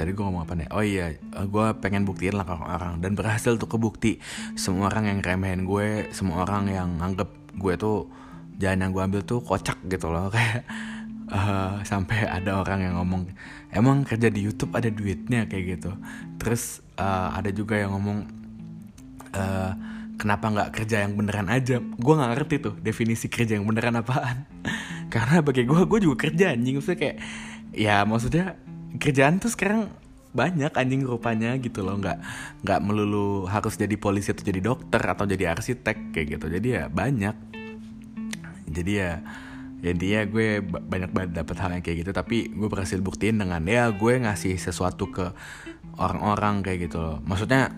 tadi 0.00 0.16
gue 0.16 0.24
ngomong 0.24 0.48
apa 0.48 0.56
nih? 0.56 0.68
Oh 0.72 0.80
iya 0.80 1.12
gue 1.28 1.66
pengen 1.84 2.08
buktiin 2.08 2.40
lah 2.40 2.48
ke 2.48 2.56
orang 2.56 3.04
dan 3.04 3.12
berhasil 3.20 3.52
tuh 3.60 3.68
kebukti 3.68 4.16
semua 4.56 4.88
orang 4.88 5.12
yang 5.12 5.18
remehin 5.20 5.68
gue 5.68 6.08
semua 6.16 6.48
orang 6.48 6.72
yang 6.72 6.88
anggap 7.04 7.28
gue 7.52 7.76
tuh 7.76 8.08
jalan 8.62 8.86
yang 8.86 8.90
gue 8.94 9.02
ambil 9.02 9.22
tuh 9.26 9.42
kocak 9.42 9.82
gitu 9.90 10.06
loh 10.14 10.30
kayak 10.34 10.62
uh, 11.32 11.82
sampai 11.82 12.28
ada 12.28 12.60
orang 12.60 12.86
yang 12.86 12.94
ngomong 13.02 13.32
emang 13.72 14.04
kerja 14.04 14.28
di 14.28 14.44
YouTube 14.44 14.76
ada 14.76 14.92
duitnya? 14.92 15.48
kayak 15.48 15.80
gitu. 15.80 15.90
Terus 16.36 16.84
uh, 17.00 17.32
ada 17.34 17.48
juga 17.50 17.80
yang 17.80 17.96
ngomong 17.96 18.18
uh, 19.32 19.72
kenapa 20.20 20.52
nggak 20.52 20.70
kerja 20.76 21.08
yang 21.08 21.16
beneran 21.16 21.48
aja? 21.48 21.80
Gue 21.80 22.14
nggak 22.14 22.30
ngerti 22.36 22.54
tuh 22.60 22.74
definisi 22.78 23.26
kerja 23.32 23.56
yang 23.56 23.66
beneran 23.66 23.98
apaan. 23.98 24.44
Karena 25.14 25.40
bagi 25.40 25.64
gue 25.64 25.80
gue 25.88 26.00
juga 26.04 26.28
kerja 26.28 26.52
anjing. 26.52 26.78
Maksudnya 26.78 26.98
kayak 27.00 27.16
ya 27.72 28.04
maksudnya 28.04 28.44
kerjaan 29.00 29.40
tuh 29.40 29.48
sekarang 29.48 29.88
banyak 30.32 30.72
anjing 30.72 31.04
rupanya 31.04 31.56
gitu 31.60 31.84
loh. 31.84 31.96
Nggak 31.96 32.20
nggak 32.64 32.80
melulu 32.84 33.48
harus 33.48 33.76
jadi 33.76 33.96
polisi 33.96 34.32
atau 34.32 34.44
jadi 34.44 34.60
dokter 34.60 35.00
atau 35.00 35.24
jadi 35.24 35.52
arsitek 35.56 36.12
kayak 36.12 36.26
gitu. 36.38 36.46
Jadi 36.48 36.68
ya 36.76 36.84
banyak 36.88 37.52
jadi 38.72 38.92
ya 38.92 39.12
ya 39.82 39.92
dia 39.98 40.20
gue 40.30 40.62
banyak 40.62 41.10
banget 41.10 41.30
dapat 41.42 41.56
hal 41.58 41.70
yang 41.74 41.82
kayak 41.82 42.06
gitu. 42.06 42.10
Tapi 42.14 42.54
gue 42.54 42.68
berhasil 42.70 43.02
buktiin 43.02 43.42
dengan 43.42 43.60
ya 43.66 43.90
gue 43.90 44.14
ngasih 44.22 44.56
sesuatu 44.56 45.10
ke 45.10 45.34
orang-orang 45.98 46.62
kayak 46.62 46.88
gitu 46.88 47.02
loh. 47.02 47.18
Maksudnya 47.26 47.74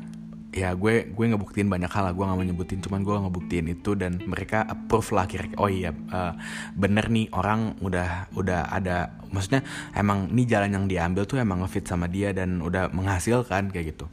ya 0.54 0.70
gue 0.76 1.10
gue 1.10 1.24
ngebuktiin 1.32 1.66
banyak 1.66 1.88
hal 1.88 2.04
lah. 2.04 2.12
Gue 2.12 2.28
nggak 2.28 2.38
mau 2.38 2.46
nyebutin 2.46 2.78
cuman 2.84 3.00
gue 3.00 3.16
ngebuktiin 3.24 3.66
itu 3.72 3.96
dan 3.96 4.20
mereka 4.28 4.68
approve 4.68 5.16
lah 5.16 5.24
kira 5.24 5.48
oh 5.56 5.72
iya 5.72 5.96
uh, 6.12 6.36
bener 6.76 7.08
nih 7.08 7.32
orang 7.32 7.80
udah 7.80 8.28
udah 8.36 8.68
ada 8.68 9.16
maksudnya 9.32 9.64
emang 9.96 10.28
nih 10.28 10.46
jalan 10.46 10.70
yang 10.76 10.86
diambil 10.86 11.24
tuh 11.24 11.40
emang 11.40 11.64
ngefit 11.64 11.88
sama 11.88 12.06
dia 12.06 12.36
dan 12.36 12.60
udah 12.60 12.92
menghasilkan 12.92 13.72
kayak 13.72 13.96
gitu. 13.96 14.06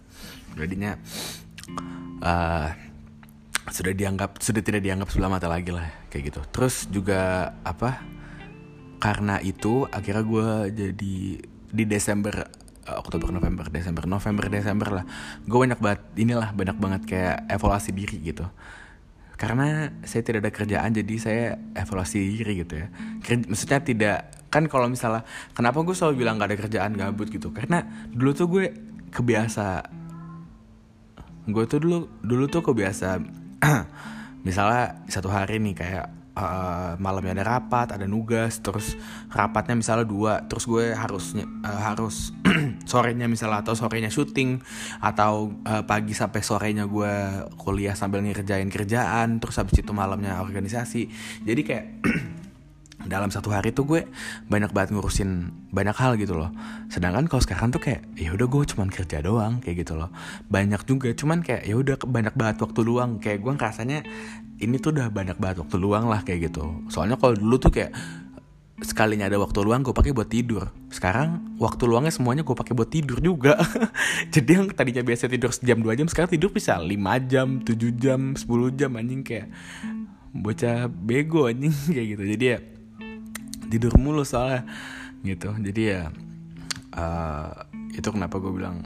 Jadinya 0.56 0.96
uh, 2.24 2.72
sudah 3.68 3.94
dianggap 3.94 4.40
sudah 4.40 4.64
tidak 4.64 4.80
dianggap 4.80 5.12
sebelah 5.12 5.32
mata 5.32 5.52
lagi 5.52 5.76
lah 5.76 6.01
kayak 6.12 6.36
gitu. 6.36 6.42
Terus 6.52 6.92
juga 6.92 7.56
apa 7.64 8.04
karena 9.02 9.42
itu 9.42 9.90
akhirnya 9.90 10.24
gue 10.28 10.48
jadi 10.76 11.16
di 11.72 11.84
Desember 11.88 12.46
uh, 12.86 13.02
Oktober 13.02 13.34
November 13.34 13.66
Desember 13.72 14.06
November 14.06 14.46
Desember 14.52 15.02
lah 15.02 15.06
gue 15.42 15.58
banyak 15.58 15.80
banget 15.82 16.02
inilah 16.20 16.54
banyak 16.54 16.78
banget 16.78 17.02
kayak 17.08 17.38
evaluasi 17.48 17.96
diri 17.96 18.20
gitu. 18.22 18.46
Karena 19.40 19.90
saya 20.06 20.22
tidak 20.22 20.46
ada 20.46 20.52
kerjaan 20.54 20.94
jadi 20.94 21.14
saya 21.18 21.46
evaluasi 21.74 22.18
diri 22.22 22.62
gitu 22.62 22.78
ya. 22.78 22.94
Maksudnya 23.50 23.82
tidak 23.82 24.18
kan 24.54 24.70
kalau 24.70 24.86
misalnya 24.86 25.26
kenapa 25.58 25.82
gue 25.82 25.96
selalu 25.98 26.22
bilang 26.22 26.38
gak 26.38 26.54
ada 26.54 26.58
kerjaan 26.62 26.94
gabut 26.94 27.26
gitu? 27.32 27.50
Karena 27.50 27.82
dulu 28.14 28.32
tuh 28.38 28.46
gue 28.52 28.66
kebiasa 29.10 29.90
gue 31.42 31.64
tuh 31.66 31.80
dulu 31.82 31.98
dulu 32.22 32.46
tuh 32.46 32.62
kebiasa 32.62 33.18
misalnya 34.42 35.06
satu 35.10 35.30
hari 35.30 35.62
nih 35.62 35.76
kayak 35.78 36.06
uh, 36.36 36.94
malamnya 36.98 37.42
ada 37.42 37.46
rapat, 37.58 37.96
ada 37.96 38.06
nugas, 38.08 38.60
terus 38.64 38.96
rapatnya 39.32 39.76
misalnya 39.76 40.08
dua, 40.08 40.34
terus 40.48 40.68
gue 40.68 40.96
harus 40.96 41.36
uh, 41.36 41.82
harus 41.82 42.32
sorenya 42.92 43.28
misalnya 43.28 43.64
atau 43.64 43.76
sorenya 43.76 44.12
syuting 44.12 44.62
atau 45.04 45.56
uh, 45.68 45.84
pagi 45.84 46.16
sampai 46.16 46.42
sorenya 46.44 46.88
gue 46.88 47.14
kuliah 47.60 47.96
sambil 47.98 48.24
ngerjain 48.24 48.70
kerjaan, 48.72 49.40
terus 49.44 49.60
habis 49.60 49.80
itu 49.80 49.92
malamnya 49.92 50.40
organisasi. 50.40 51.12
Jadi 51.44 51.62
kayak 51.64 51.86
dalam 53.08 53.30
satu 53.34 53.54
hari 53.54 53.74
tuh 53.74 53.86
gue 53.86 54.02
banyak 54.50 54.74
banget 54.76 54.94
ngurusin 54.94 55.54
banyak 55.72 55.96
hal 55.98 56.18
gitu 56.20 56.38
loh. 56.38 56.52
Sedangkan 56.92 57.26
kalau 57.26 57.42
sekarang 57.42 57.70
tuh 57.74 57.82
kayak 57.82 58.06
ya 58.18 58.34
udah 58.34 58.48
gue 58.50 58.64
cuman 58.76 58.88
kerja 58.92 59.24
doang 59.24 59.64
kayak 59.64 59.88
gitu 59.88 59.98
loh. 59.98 60.10
Banyak 60.50 60.86
juga 60.86 61.14
cuman 61.16 61.42
kayak 61.42 61.64
ya 61.66 61.76
udah 61.78 61.96
banyak 62.02 62.36
banget 62.36 62.58
waktu 62.62 62.80
luang. 62.84 63.18
Kayak 63.24 63.42
gue 63.42 63.52
ngerasanya 63.58 64.00
ini 64.62 64.76
tuh 64.78 64.94
udah 64.94 65.10
banyak 65.10 65.38
banget 65.42 65.58
waktu 65.66 65.78
luang 65.78 66.06
lah 66.12 66.22
kayak 66.22 66.52
gitu. 66.52 66.86
Soalnya 66.92 67.18
kalau 67.18 67.34
dulu 67.34 67.58
tuh 67.58 67.74
kayak 67.74 67.92
sekalinya 68.82 69.30
ada 69.30 69.38
waktu 69.38 69.62
luang 69.62 69.86
gue 69.86 69.94
pakai 69.94 70.12
buat 70.12 70.28
tidur. 70.28 70.74
Sekarang 70.90 71.58
waktu 71.62 71.86
luangnya 71.86 72.14
semuanya 72.14 72.42
gue 72.42 72.58
pakai 72.58 72.74
buat 72.74 72.90
tidur 72.90 73.22
juga. 73.22 73.56
Jadi 74.34 74.50
yang 74.58 74.66
tadinya 74.74 75.06
biasa 75.06 75.30
tidur 75.30 75.54
sejam 75.54 75.78
dua 75.80 75.94
jam 75.94 76.10
sekarang 76.10 76.34
tidur 76.34 76.50
bisa 76.50 76.82
5 76.82 76.90
jam 77.30 77.62
7 77.62 78.02
jam 78.02 78.34
10 78.34 78.80
jam 78.80 78.92
anjing 78.98 79.22
kayak 79.22 79.48
bocah 80.34 80.90
bego 80.90 81.46
anjing 81.46 81.74
kayak 81.96 82.08
gitu. 82.18 82.24
Jadi 82.36 82.44
ya 82.44 82.58
tidur 83.72 83.96
mulu 83.96 84.28
soalnya 84.28 84.68
gitu. 85.24 85.56
Jadi 85.56 85.82
ya 85.88 86.12
uh, 87.00 87.52
itu 87.96 88.10
kenapa 88.12 88.38
gue 88.44 88.52
bilang 88.52 88.84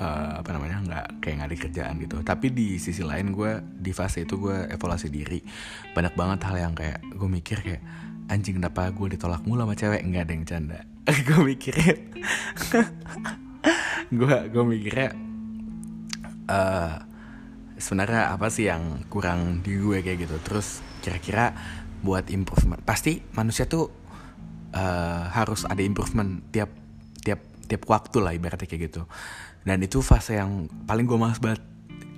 uh, 0.00 0.40
apa 0.40 0.48
namanya 0.56 0.76
nggak 0.80 1.06
kayak 1.20 1.34
nggak 1.38 1.48
ada 1.52 1.56
kerjaan 1.68 1.94
gitu. 2.00 2.16
Tapi 2.24 2.46
di 2.48 2.80
sisi 2.80 3.04
lain 3.04 3.36
gue 3.36 3.60
di 3.60 3.92
fase 3.92 4.24
itu 4.24 4.40
gue 4.40 4.72
evaluasi 4.72 5.12
diri. 5.12 5.44
Banyak 5.92 6.14
banget 6.16 6.40
hal 6.48 6.56
yang 6.56 6.72
kayak 6.72 7.04
gue 7.04 7.28
mikir 7.28 7.58
kayak 7.60 7.82
anjing 8.32 8.56
kenapa 8.56 8.88
gue 8.88 9.18
ditolak 9.18 9.44
mulu 9.44 9.68
sama 9.68 9.76
cewek? 9.76 10.00
Nggak 10.08 10.22
ada 10.24 10.32
yang 10.32 10.46
canda. 10.48 10.80
Gue 11.26 11.40
mikirnya 11.50 11.98
gue 14.12 14.36
gue 14.52 14.64
mikirnya 14.64 15.16
uh, 16.46 17.00
sebenarnya 17.80 18.36
apa 18.36 18.52
sih 18.52 18.68
yang 18.68 19.02
kurang 19.08 19.64
di 19.64 19.80
gue 19.80 19.98
kayak 20.04 20.28
gitu. 20.28 20.36
Terus 20.44 20.84
kira-kira 21.02 21.56
buat 22.02 22.28
improvement. 22.28 22.82
Pasti 22.82 23.22
manusia 23.32 23.64
tuh 23.64 23.88
uh, 24.74 25.24
harus 25.30 25.64
ada 25.64 25.80
improvement 25.80 26.42
tiap 26.50 26.68
tiap 27.22 27.40
tiap 27.70 27.82
waktu 27.88 28.18
lah 28.18 28.34
ibaratnya 28.34 28.66
kayak 28.66 28.92
gitu. 28.92 29.02
Dan 29.62 29.78
itu 29.80 30.02
fase 30.02 30.36
yang 30.36 30.66
paling 30.84 31.06
gue 31.06 31.16
males 31.16 31.38
banget 31.38 31.62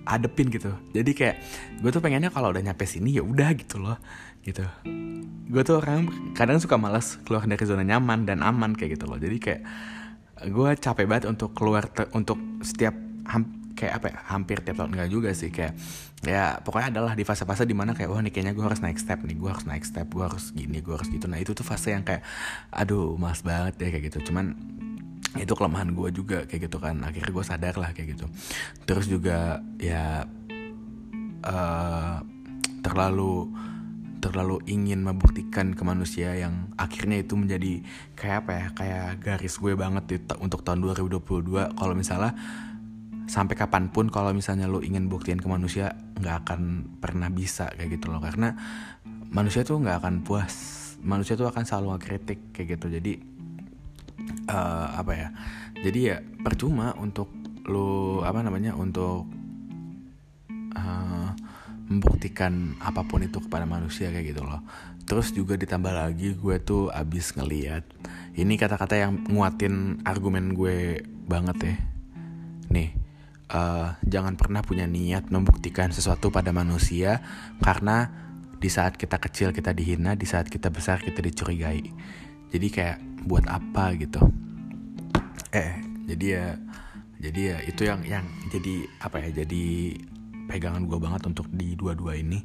adepin 0.08 0.48
gitu. 0.48 0.72
Jadi 0.96 1.12
kayak 1.12 1.36
gue 1.80 1.90
tuh 1.92 2.00
pengennya 2.00 2.32
kalau 2.32 2.52
udah 2.52 2.64
nyampe 2.64 2.88
sini 2.88 3.12
ya 3.12 3.22
udah 3.22 3.52
gitu 3.56 3.76
loh 3.80 4.00
gitu. 4.44 4.64
Gue 5.48 5.62
tuh 5.64 5.80
orang 5.80 6.32
kadang 6.32 6.56
suka 6.56 6.80
malas 6.80 7.20
keluar 7.28 7.44
dari 7.44 7.64
zona 7.68 7.84
nyaman 7.84 8.24
dan 8.24 8.40
aman 8.40 8.72
kayak 8.72 8.96
gitu 9.00 9.04
loh. 9.08 9.20
Jadi 9.20 9.36
kayak 9.40 9.62
gue 10.48 10.70
capek 10.76 11.04
banget 11.08 11.24
untuk 11.28 11.52
keluar 11.52 11.88
untuk 12.16 12.36
setiap 12.64 12.96
kayak 13.74 13.92
apa 14.00 14.06
ya 14.10 14.18
hampir 14.30 14.62
tiap 14.62 14.80
tahun. 14.80 14.94
Enggak 14.94 15.10
juga 15.10 15.30
sih 15.34 15.50
kayak 15.50 15.74
ya 16.24 16.58
pokoknya 16.64 16.88
adalah 16.94 17.12
di 17.12 17.26
fase-fase 17.26 17.68
di 17.68 17.76
mana 17.76 17.92
kayak 17.92 18.08
wah 18.08 18.22
nih 18.22 18.32
kayaknya 18.32 18.54
gue 18.56 18.64
harus 18.64 18.80
naik 18.80 18.96
step 18.96 19.20
nih 19.26 19.36
gue 19.36 19.50
harus 19.50 19.66
naik 19.68 19.84
step 19.84 20.08
gue 20.08 20.24
harus 20.24 20.54
gini 20.54 20.78
gue 20.80 20.94
harus 20.94 21.08
gitu. 21.10 21.26
Nah 21.28 21.38
itu 21.42 21.52
tuh 21.52 21.66
fase 21.66 21.92
yang 21.92 22.06
kayak 22.06 22.24
aduh 22.72 23.18
mas 23.20 23.44
banget 23.44 23.76
ya 23.78 23.88
kayak 23.92 24.04
gitu. 24.14 24.30
Cuman 24.32 24.56
itu 25.34 25.52
kelemahan 25.52 25.90
gue 25.90 26.08
juga 26.14 26.38
kayak 26.46 26.70
gitu 26.70 26.78
kan. 26.78 27.02
Akhirnya 27.02 27.30
gue 27.34 27.44
sadar 27.44 27.74
lah 27.76 27.90
kayak 27.90 28.16
gitu. 28.16 28.26
Terus 28.86 29.06
juga 29.10 29.60
ya 29.76 30.24
uh, 31.44 32.18
terlalu 32.80 33.52
terlalu 34.24 34.56
ingin 34.64 35.04
membuktikan 35.04 35.76
ke 35.76 35.84
manusia 35.84 36.32
yang 36.32 36.72
akhirnya 36.80 37.20
itu 37.20 37.36
menjadi 37.36 37.84
kayak 38.16 38.36
apa 38.48 38.52
ya 38.56 38.66
kayak 38.72 39.08
garis 39.20 39.60
gue 39.60 39.76
banget 39.76 40.04
di, 40.08 40.16
untuk 40.40 40.64
tahun 40.64 40.80
2022 40.80 41.76
kalau 41.76 41.92
misalnya 41.92 42.32
sampai 43.24 43.56
kapan 43.56 43.88
pun 43.88 44.12
kalau 44.12 44.30
misalnya 44.36 44.68
lo 44.68 44.84
ingin 44.84 45.08
buktiin 45.08 45.40
ke 45.40 45.48
manusia 45.48 45.96
nggak 46.20 46.36
akan 46.44 46.60
pernah 47.00 47.32
bisa 47.32 47.72
kayak 47.72 48.00
gitu 48.00 48.12
loh. 48.12 48.20
Karena 48.20 48.52
manusia 49.32 49.64
tuh 49.64 49.80
nggak 49.80 50.04
akan 50.04 50.14
puas. 50.22 50.54
Manusia 51.04 51.36
tuh 51.36 51.48
akan 51.48 51.64
selalu 51.64 52.00
kritik 52.00 52.52
kayak 52.52 52.78
gitu. 52.78 52.86
Jadi 53.00 53.12
uh, 54.48 54.88
apa 54.96 55.12
ya? 55.12 55.28
Jadi 55.84 56.00
ya 56.00 56.20
percuma 56.20 56.96
untuk 56.96 57.28
lo 57.64 58.20
apa 58.24 58.44
namanya 58.44 58.76
untuk 58.76 59.24
uh, 60.76 61.28
membuktikan 61.88 62.76
apa 62.80 63.04
pun 63.04 63.24
itu 63.24 63.40
kepada 63.40 63.68
manusia 63.68 64.08
kayak 64.12 64.36
gitu 64.36 64.42
loh. 64.44 64.64
Terus 65.04 65.36
juga 65.36 65.60
ditambah 65.60 65.92
lagi 65.92 66.32
gue 66.32 66.56
tuh 66.64 66.88
abis 66.88 67.36
ngeliat 67.36 67.84
ini 68.40 68.56
kata-kata 68.56 68.96
yang 68.96 69.20
nguatin 69.28 70.00
argumen 70.08 70.56
gue 70.56 71.04
banget 71.28 71.56
ya. 71.60 71.76
Nih 72.72 73.03
uh, 73.54 73.94
jangan 74.02 74.34
pernah 74.34 74.60
punya 74.60 74.84
niat 74.90 75.30
membuktikan 75.30 75.94
sesuatu 75.94 76.34
pada 76.34 76.50
manusia 76.50 77.22
karena 77.62 78.10
di 78.58 78.66
saat 78.66 78.98
kita 78.98 79.22
kecil 79.22 79.54
kita 79.54 79.70
dihina 79.70 80.18
di 80.18 80.26
saat 80.26 80.50
kita 80.50 80.68
besar 80.74 80.98
kita 81.00 81.22
dicurigai. 81.22 81.84
Jadi 82.50 82.66
kayak 82.70 82.98
buat 83.24 83.46
apa 83.46 83.94
gitu? 83.94 84.20
Eh 85.54 85.78
jadi 86.10 86.26
ya 86.26 86.46
jadi 87.22 87.40
ya 87.40 87.58
itu 87.64 87.82
yang 87.86 88.00
yang 88.04 88.26
jadi 88.50 88.74
apa 89.00 89.16
ya 89.22 89.44
jadi 89.44 89.64
pegangan 90.50 90.84
gue 90.84 90.98
banget 91.00 91.22
untuk 91.30 91.46
di 91.54 91.78
dua-dua 91.78 92.18
ini. 92.18 92.42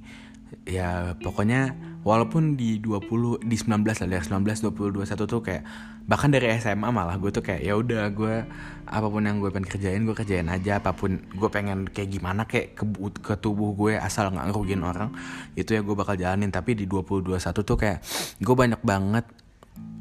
Ya 0.66 1.14
pokoknya 1.18 1.74
walaupun 2.10 2.58
di 2.58 2.82
20 2.82 3.46
di 3.46 3.54
19 3.54 3.86
lah 3.86 4.08
dari 4.10 4.26
19 4.26 4.74
20 4.74 4.98
21 4.98 5.30
tuh 5.30 5.42
kayak 5.46 5.64
bahkan 6.10 6.34
dari 6.34 6.50
SMA 6.58 6.90
malah 6.90 7.22
gue 7.22 7.30
tuh 7.30 7.46
kayak 7.46 7.62
ya 7.62 7.78
udah 7.78 8.10
gue 8.10 8.50
apa 8.90 9.08
pun 9.14 9.22
yang 9.22 9.38
gue 9.38 9.54
pengen 9.54 9.70
kerjain 9.70 10.02
gue 10.02 10.18
kerjain 10.18 10.50
aja. 10.50 10.82
Apa 10.82 10.98
pun 10.98 11.22
gue 11.22 11.50
pengen 11.54 11.86
kayak 11.86 12.10
gimana 12.10 12.50
kayak 12.50 12.74
ke, 12.74 12.84
ke 13.22 13.34
tubuh 13.38 13.78
gue 13.78 13.94
asal 13.94 14.34
nggak 14.34 14.50
ngerugiin 14.50 14.82
orang 14.82 15.14
itu 15.54 15.78
ya 15.78 15.86
gue 15.86 15.94
bakal 15.94 16.18
jalanin. 16.18 16.50
Tapi 16.50 16.74
di 16.74 16.90
20 16.90 17.38
21 17.38 17.62
tuh 17.62 17.78
kayak 17.78 18.02
gue 18.42 18.56
banyak 18.58 18.82
banget 18.82 19.26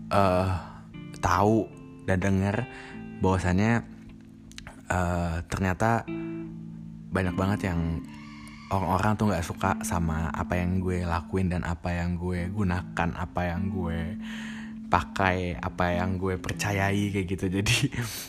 uh, 0.08 0.48
tahu 1.20 1.68
dan 2.08 2.24
dengar 2.24 2.64
bahwasannya 3.20 3.84
uh, 4.88 5.44
ternyata 5.44 6.08
banyak 7.12 7.36
banget 7.36 7.68
yang 7.68 8.00
orang-orang 8.68 9.12
tuh 9.16 9.26
nggak 9.32 9.46
suka 9.46 9.70
sama 9.80 10.28
apa 10.32 10.60
yang 10.60 10.80
gue 10.84 11.04
lakuin 11.04 11.48
dan 11.48 11.64
apa 11.64 11.96
yang 11.96 12.20
gue 12.20 12.52
gunakan 12.52 13.08
apa 13.16 13.40
yang 13.48 13.72
gue 13.72 14.20
pakai 14.88 15.56
apa 15.60 16.00
yang 16.00 16.16
gue 16.16 16.36
percayai 16.40 17.12
kayak 17.12 17.26
gitu. 17.28 17.46
Jadi 17.60 17.76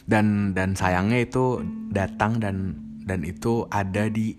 dan 0.08 0.56
dan 0.56 0.76
sayangnya 0.76 1.24
itu 1.24 1.64
datang 1.92 2.40
dan 2.40 2.76
dan 3.04 3.24
itu 3.26 3.68
ada 3.72 4.08
di 4.08 4.36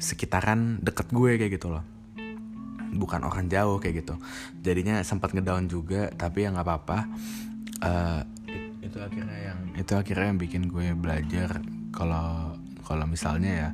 sekitaran 0.00 0.80
deket 0.80 1.12
gue 1.12 1.30
kayak 1.40 1.52
gitu 1.60 1.72
loh. 1.72 1.84
Bukan 2.94 3.26
orang 3.26 3.50
jauh 3.50 3.80
kayak 3.82 4.04
gitu. 4.04 4.14
Jadinya 4.64 5.02
sempat 5.04 5.34
ngedown 5.36 5.68
juga 5.68 6.08
tapi 6.14 6.46
ya 6.46 6.54
nggak 6.54 6.64
apa-apa. 6.64 6.98
Uh, 7.84 8.22
itu 8.80 8.96
akhirnya 9.00 9.52
yang 9.52 9.60
itu 9.74 9.92
akhirnya 9.96 10.26
yang 10.30 10.40
bikin 10.40 10.62
gue 10.70 10.94
belajar 10.94 11.58
kalau 11.90 12.54
kalau 12.84 13.08
misalnya 13.08 13.50
ya 13.50 13.68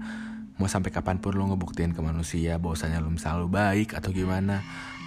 mau 0.61 0.69
sampai 0.69 0.93
kapan 0.93 1.17
pun 1.17 1.33
lo 1.33 1.49
ngebuktiin 1.49 1.97
ke 1.97 2.05
manusia 2.05 2.61
bahwasanya 2.61 3.01
lo 3.01 3.09
selalu 3.17 3.49
baik 3.49 3.97
atau 3.97 4.13
gimana 4.13 4.61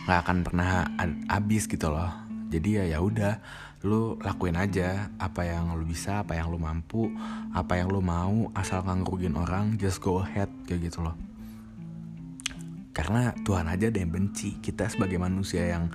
nggak 0.10 0.19
akan 0.25 0.38
pernah 0.41 0.89
habis 1.29 1.69
gitu 1.69 1.93
loh. 1.93 2.10
Jadi 2.50 2.81
ya 2.81 2.83
ya 2.89 2.98
udah 2.98 3.38
lu 3.86 4.17
lakuin 4.24 4.57
aja 4.57 5.13
apa 5.22 5.45
yang 5.45 5.77
lu 5.77 5.86
bisa 5.86 6.25
apa 6.25 6.33
yang 6.33 6.50
lu 6.50 6.57
mampu 6.57 7.12
apa 7.53 7.77
yang 7.77 7.91
lu 7.93 8.01
mau 8.01 8.50
asal 8.57 8.81
nggak 8.81 9.05
ngerugin 9.05 9.36
orang 9.38 9.77
just 9.77 10.01
go 10.01 10.25
ahead 10.25 10.50
kayak 10.65 10.89
gitu 10.89 11.05
loh. 11.05 11.13
Karena 12.93 13.33
Tuhan 13.45 13.69
aja 13.69 13.93
ada 13.93 14.00
yang 14.01 14.10
benci 14.10 14.57
kita 14.57 14.89
sebagai 14.89 15.22
manusia 15.22 15.69
yang 15.69 15.93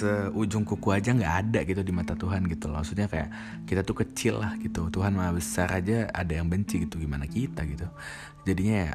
seujung 0.00 0.64
kuku 0.64 0.88
aja 0.96 1.12
nggak 1.12 1.34
ada 1.44 1.60
gitu 1.68 1.84
di 1.84 1.92
mata 1.92 2.16
Tuhan 2.16 2.48
gitu 2.48 2.72
loh. 2.72 2.80
Maksudnya 2.80 3.06
kayak 3.06 3.28
kita 3.68 3.84
tuh 3.84 3.96
kecil 4.00 4.40
lah 4.40 4.56
gitu. 4.58 4.88
Tuhan 4.88 5.12
maha 5.12 5.36
besar 5.36 5.68
aja 5.70 6.08
ada 6.08 6.32
yang 6.32 6.48
benci 6.48 6.88
gitu 6.88 6.96
gimana 6.96 7.28
kita 7.28 7.68
gitu. 7.68 7.84
Jadinya 8.48 8.88
ya 8.88 8.92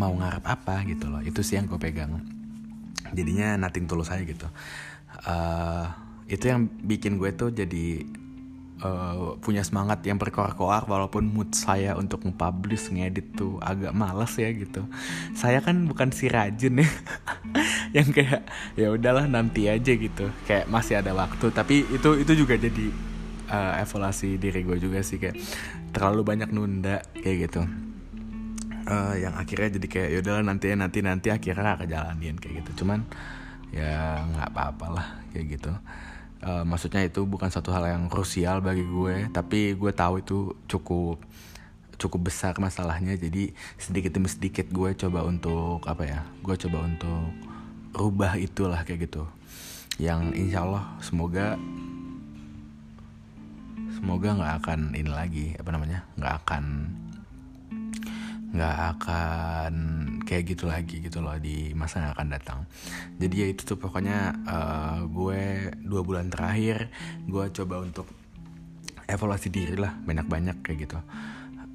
mau 0.00 0.10
ngarep 0.16 0.44
apa 0.44 0.82
gitu 0.88 1.12
loh. 1.12 1.20
Itu 1.20 1.44
sih 1.44 1.60
yang 1.60 1.68
gue 1.68 1.76
pegang. 1.76 2.18
Jadinya 3.12 3.60
nothing 3.60 3.84
tulus 3.84 4.08
aja 4.08 4.24
gitu. 4.24 4.48
Uh, 5.28 5.86
itu 6.26 6.48
yang 6.48 6.66
bikin 6.66 7.20
gue 7.20 7.30
tuh 7.36 7.52
jadi 7.52 8.02
uh, 8.82 9.38
punya 9.38 9.62
semangat 9.62 10.02
yang 10.02 10.18
berkoar-koar 10.18 10.88
walaupun 10.88 11.28
mood 11.30 11.54
saya 11.54 11.94
untuk 11.94 12.26
nge-publish 12.26 12.90
ngedit 12.90 13.36
tuh 13.38 13.60
agak 13.62 13.94
males 13.94 14.32
ya 14.34 14.50
gitu. 14.50 14.88
Saya 15.36 15.62
kan 15.62 15.86
bukan 15.86 16.10
si 16.10 16.26
rajin 16.26 16.82
ya. 16.82 16.88
Yang 17.96 18.08
kayak 18.18 18.42
ya 18.74 18.90
udahlah 18.90 19.30
nanti 19.30 19.70
aja 19.70 19.92
gitu. 19.94 20.26
Kayak 20.48 20.66
masih 20.66 20.98
ada 20.98 21.14
waktu. 21.14 21.46
Tapi 21.54 21.86
itu 21.86 22.10
itu 22.18 22.32
juga 22.34 22.58
jadi 22.58 22.86
uh, 23.52 23.78
evaluasi 23.78 24.34
diri 24.40 24.66
gue 24.66 24.78
juga 24.82 24.98
sih 25.06 25.22
kayak 25.22 25.38
terlalu 25.94 26.26
banyak 26.26 26.50
nunda 26.50 27.04
kayak 27.14 27.50
gitu. 27.50 27.62
Uh, 28.84 29.16
yang 29.16 29.32
akhirnya 29.38 29.80
jadi 29.80 29.86
kayak 29.88 30.08
yaudah 30.20 30.44
nanti 30.44 30.68
nanti 30.76 31.00
nanti 31.00 31.28
akhirnya 31.30 31.78
kejalanin 31.78 32.36
kayak 32.36 32.66
gitu. 32.66 32.82
Cuman 32.82 33.06
ya 33.74 34.22
nggak 34.22 34.54
apa-apa 34.54 34.86
lah 34.90 35.06
kayak 35.34 35.58
gitu 35.58 35.74
uh, 36.44 36.62
maksudnya 36.62 37.02
itu 37.02 37.24
bukan 37.24 37.48
satu 37.48 37.72
hal 37.72 37.88
yang 37.88 38.06
krusial 38.12 38.60
bagi 38.60 38.84
gue 38.84 39.32
tapi 39.32 39.72
gue 39.74 39.92
tahu 39.96 40.20
itu 40.20 40.38
cukup 40.68 41.18
cukup 41.96 42.20
besar 42.28 42.52
masalahnya. 42.60 43.16
Jadi 43.16 43.56
sedikit 43.80 44.12
demi 44.14 44.28
sedikit 44.28 44.68
gue 44.68 44.92
coba 44.94 45.24
untuk 45.24 45.80
apa 45.88 46.04
ya 46.04 46.20
gue 46.44 46.54
coba 46.68 46.84
untuk 46.84 47.32
rubah 47.96 48.36
itulah 48.36 48.84
kayak 48.84 49.08
gitu. 49.10 49.24
Yang 49.96 50.20
insya 50.36 50.66
Allah 50.66 50.84
semoga 51.00 51.56
semoga 53.94 54.28
nggak 54.36 54.54
akan 54.60 54.80
ini 54.92 55.10
lagi 55.10 55.46
apa 55.56 55.70
namanya 55.72 56.04
nggak 56.20 56.34
akan 56.44 56.64
nggak 58.54 58.76
akan 58.94 59.74
kayak 60.24 60.56
gitu 60.56 60.64
lagi 60.66 61.04
gitu 61.04 61.20
loh 61.20 61.36
di 61.36 61.76
masa 61.76 62.00
yang 62.04 62.12
akan 62.16 62.28
datang. 62.32 62.58
Jadi 63.20 63.34
ya 63.36 63.46
itu 63.52 63.62
tuh 63.62 63.78
pokoknya 63.78 64.18
uh, 64.44 64.98
gue 65.06 65.70
dua 65.84 66.02
bulan 66.02 66.32
terakhir 66.32 66.88
gue 67.28 67.44
coba 67.52 67.84
untuk 67.84 68.08
evaluasi 69.04 69.52
diri 69.52 69.76
lah 69.76 69.92
banyak-banyak 70.02 70.64
kayak 70.64 70.78
gitu. 70.88 70.98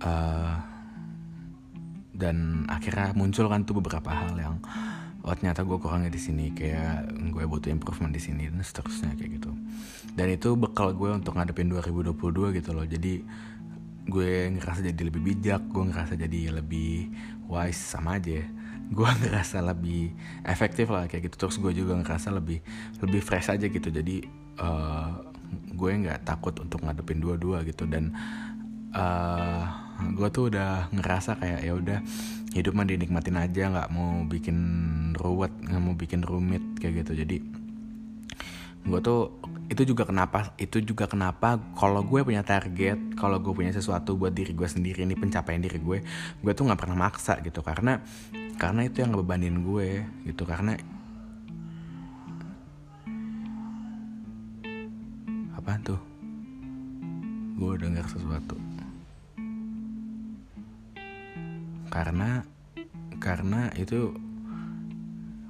Uh, 0.01 0.57
dan 2.19 2.67
akhirnya 2.67 3.15
muncul 3.15 3.47
kan 3.47 3.63
tuh 3.63 3.79
beberapa 3.79 4.11
hal 4.11 4.35
yang 4.35 4.59
oh 5.23 5.35
ternyata 5.35 5.63
gue 5.63 5.77
kurangnya 5.79 6.11
di 6.11 6.19
sini 6.19 6.51
kayak 6.51 7.11
gue 7.31 7.43
butuh 7.47 7.71
improvement 7.71 8.11
di 8.11 8.19
sini 8.19 8.51
dan 8.51 8.59
seterusnya 8.59 9.15
kayak 9.15 9.39
gitu. 9.39 9.51
Dan 10.17 10.35
itu 10.35 10.57
bekal 10.59 10.91
gue 10.91 11.15
untuk 11.15 11.37
ngadepin 11.37 11.71
2022 11.71 12.57
gitu 12.59 12.69
loh. 12.75 12.83
Jadi 12.83 13.23
gue 14.09 14.31
ngerasa 14.57 14.81
jadi 14.81 15.01
lebih 15.05 15.21
bijak 15.21 15.61
gue 15.69 15.83
ngerasa 15.85 16.17
jadi 16.17 16.59
lebih 16.59 17.13
wise 17.49 17.81
sama 17.81 18.21
aja 18.21 18.45
gue 18.97 19.09
ngerasa 19.21 19.61
lebih 19.61 20.13
efektif 20.41 20.89
lah 20.89 21.05
kayak 21.05 21.29
gitu. 21.29 21.45
Terus 21.45 21.61
gue 21.61 21.71
juga 21.77 21.93
ngerasa 22.01 22.33
lebih 22.33 22.57
lebih 23.05 23.21
fresh 23.21 23.53
aja 23.53 23.69
gitu. 23.69 23.89
Jadi 23.93 24.25
uh, 24.57 25.29
gue 25.49 25.89
nggak 25.93 26.25
takut 26.25 26.57
untuk 26.57 26.81
ngadepin 26.81 27.21
dua-dua 27.21 27.61
gitu. 27.69 27.85
Dan 27.85 28.17
uh, 28.97 29.63
gue 30.09 30.27
tuh 30.33 30.49
udah 30.49 30.89
ngerasa 30.89 31.37
kayak 31.37 31.61
ya 31.61 31.73
udah 31.77 31.99
hidup 32.49 32.73
mah 32.73 32.89
dinikmatin 32.89 33.37
aja 33.37 33.69
nggak 33.69 33.89
mau 33.93 34.25
bikin 34.25 34.57
ruwet 35.13 35.53
nggak 35.53 35.81
mau 35.85 35.93
bikin 35.93 36.25
rumit 36.25 36.65
kayak 36.81 37.05
gitu. 37.05 37.21
Jadi 37.21 37.58
gue 38.79 38.99
tuh 39.03 39.35
itu 39.69 39.93
juga 39.93 40.07
kenapa 40.07 40.55
itu 40.57 40.81
juga 40.81 41.05
kenapa 41.05 41.61
kalau 41.77 42.01
gue 42.01 42.25
punya 42.25 42.41
target 42.41 42.97
kalau 43.19 43.37
gue 43.37 43.53
punya 43.53 43.69
sesuatu 43.69 44.17
buat 44.17 44.33
diri 44.33 44.55
gue 44.55 44.65
sendiri 44.65 45.05
ini 45.05 45.13
pencapaian 45.13 45.61
diri 45.61 45.77
gue 45.77 45.99
gue 46.39 46.51
tuh 46.55 46.63
nggak 46.65 46.79
pernah 46.79 46.97
maksa 47.09 47.37
gitu. 47.43 47.61
Karena 47.61 48.01
karena 48.59 48.87
itu 48.87 49.03
yang 49.03 49.15
ngebebanin 49.15 49.63
gue 49.63 50.03
gitu. 50.27 50.43
Karena 50.43 50.75
apa 55.55 55.71
tuh? 55.83 56.01
Gue 57.59 57.73
dengar 57.75 58.07
sesuatu. 58.07 58.55
Karena 61.91 62.43
karena 63.19 63.67
itu 63.75 64.15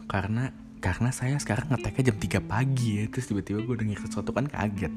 karena 0.10 0.50
karena 0.80 1.12
saya 1.12 1.36
sekarang 1.40 1.76
ngeteknya 1.76 2.12
jam 2.12 2.18
3 2.18 2.52
pagi 2.52 2.90
ya 3.00 3.06
terus 3.12 3.28
tiba-tiba 3.28 3.64
gue 3.64 3.76
denger 3.84 4.00
sesuatu 4.08 4.32
kan 4.32 4.48
kaget 4.48 4.92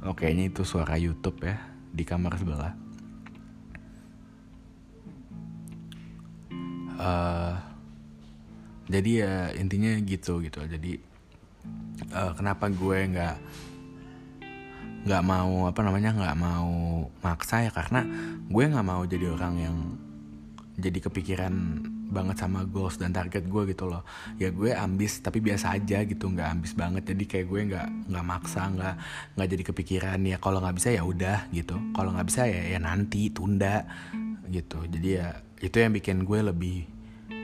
Oke, 0.00 0.24
oh, 0.24 0.32
ini 0.32 0.48
itu 0.48 0.64
suara 0.64 0.96
YouTube 0.96 1.44
ya 1.44 1.60
di 1.92 2.08
kamar 2.08 2.32
sebelah. 2.40 2.72
Uh, 6.96 7.52
jadi 8.88 9.10
ya 9.12 9.34
intinya 9.60 9.92
gitu 10.00 10.40
gitu. 10.40 10.64
Jadi 10.64 10.96
uh, 12.16 12.32
kenapa 12.32 12.72
gue 12.72 12.98
nggak 13.12 13.36
nggak 15.04 15.22
mau 15.24 15.68
apa 15.68 15.80
namanya 15.84 16.16
nggak 16.16 16.36
mau 16.48 17.04
maksa 17.20 17.68
ya 17.68 17.70
karena 17.72 18.00
gue 18.48 18.64
nggak 18.72 18.88
mau 18.88 19.04
jadi 19.04 19.36
orang 19.36 19.54
yang 19.60 19.76
jadi 20.80 20.96
kepikiran 20.96 21.84
banget 22.10 22.36
sama 22.42 22.66
goals 22.66 22.98
dan 22.98 23.14
target 23.14 23.46
gue 23.46 23.62
gitu 23.70 23.86
loh. 23.86 24.02
Ya 24.36 24.50
gue 24.50 24.74
ambis 24.74 25.22
tapi 25.22 25.38
biasa 25.38 25.78
aja 25.78 26.02
gitu 26.04 26.26
nggak 26.26 26.48
ambis 26.60 26.74
banget. 26.74 27.14
Jadi 27.14 27.24
kayak 27.24 27.46
gue 27.46 27.60
nggak 27.70 27.88
nggak 28.10 28.24
maksa 28.26 28.66
nggak 28.68 28.94
nggak 29.38 29.48
jadi 29.48 29.62
kepikiran 29.70 30.20
ya 30.26 30.36
kalau 30.42 30.58
nggak 30.60 30.76
bisa 30.76 30.88
ya 30.92 31.02
udah 31.06 31.38
gitu. 31.54 31.78
Kalau 31.94 32.10
nggak 32.12 32.28
bisa 32.28 32.42
ya 32.50 32.62
ya 32.76 32.78
nanti 32.82 33.30
tunda 33.30 33.86
gitu. 34.50 34.82
Jadi 34.90 35.08
ya 35.08 35.38
itu 35.62 35.76
yang 35.78 35.94
bikin 35.94 36.26
gue 36.26 36.40
lebih 36.42 36.78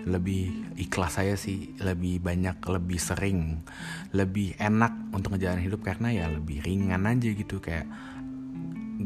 lebih 0.06 0.74
ikhlas 0.78 1.22
saya 1.22 1.38
sih. 1.38 1.72
Lebih 1.78 2.20
banyak 2.20 2.58
lebih 2.66 2.98
sering 2.98 3.62
lebih 4.10 4.58
enak 4.58 5.14
untuk 5.14 5.38
ngejalanin 5.38 5.64
hidup 5.64 5.86
karena 5.86 6.10
ya 6.10 6.26
lebih 6.26 6.60
ringan 6.66 7.06
aja 7.06 7.30
gitu. 7.30 7.62
Kayak 7.62 7.86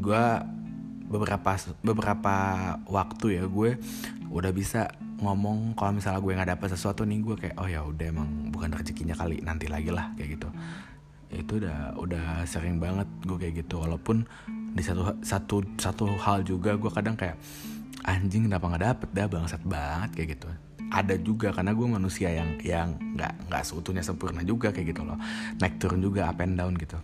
gue 0.00 0.24
beberapa 1.10 1.58
beberapa 1.82 2.34
waktu 2.86 3.42
ya 3.42 3.44
gue 3.50 3.74
udah 4.30 4.52
bisa 4.54 4.94
ngomong 5.20 5.76
kalau 5.76 5.92
misalnya 5.96 6.20
gue 6.20 6.32
nggak 6.32 6.50
dapet 6.56 6.68
sesuatu 6.72 7.04
nih 7.04 7.18
gue 7.20 7.36
kayak 7.36 7.56
oh 7.60 7.68
ya 7.68 7.80
udah 7.84 8.06
emang 8.08 8.50
bukan 8.52 8.72
rezekinya 8.72 9.14
kali 9.14 9.44
nanti 9.44 9.68
lagi 9.68 9.92
lah 9.92 10.12
kayak 10.16 10.40
gitu. 10.40 10.48
Itu 11.30 11.62
udah 11.62 11.94
udah 12.00 12.24
sering 12.48 12.82
banget 12.82 13.06
gue 13.22 13.36
kayak 13.36 13.54
gitu. 13.66 13.80
Walaupun 13.84 14.24
di 14.74 14.82
satu 14.82 15.14
satu 15.22 15.56
satu 15.78 16.04
hal 16.18 16.42
juga 16.42 16.74
gue 16.74 16.90
kadang 16.90 17.14
kayak 17.14 17.36
anjing 18.08 18.48
kenapa 18.48 18.64
nggak 18.72 18.84
dapet 18.84 19.08
dah 19.12 19.26
bangsat 19.28 19.62
banget 19.62 20.10
kayak 20.16 20.28
gitu. 20.40 20.48
Ada 20.90 21.14
juga 21.22 21.54
karena 21.54 21.70
gue 21.70 21.86
manusia 21.86 22.34
yang 22.34 22.58
yang 22.64 22.98
nggak 23.14 23.46
nggak 23.46 23.62
seutuhnya 23.62 24.02
sempurna 24.02 24.42
juga 24.42 24.74
kayak 24.74 24.96
gitu 24.96 25.06
loh. 25.06 25.20
Naik 25.62 25.78
turun 25.78 26.02
juga 26.02 26.32
up 26.32 26.40
and 26.42 26.58
down 26.58 26.74
gitu 26.74 26.98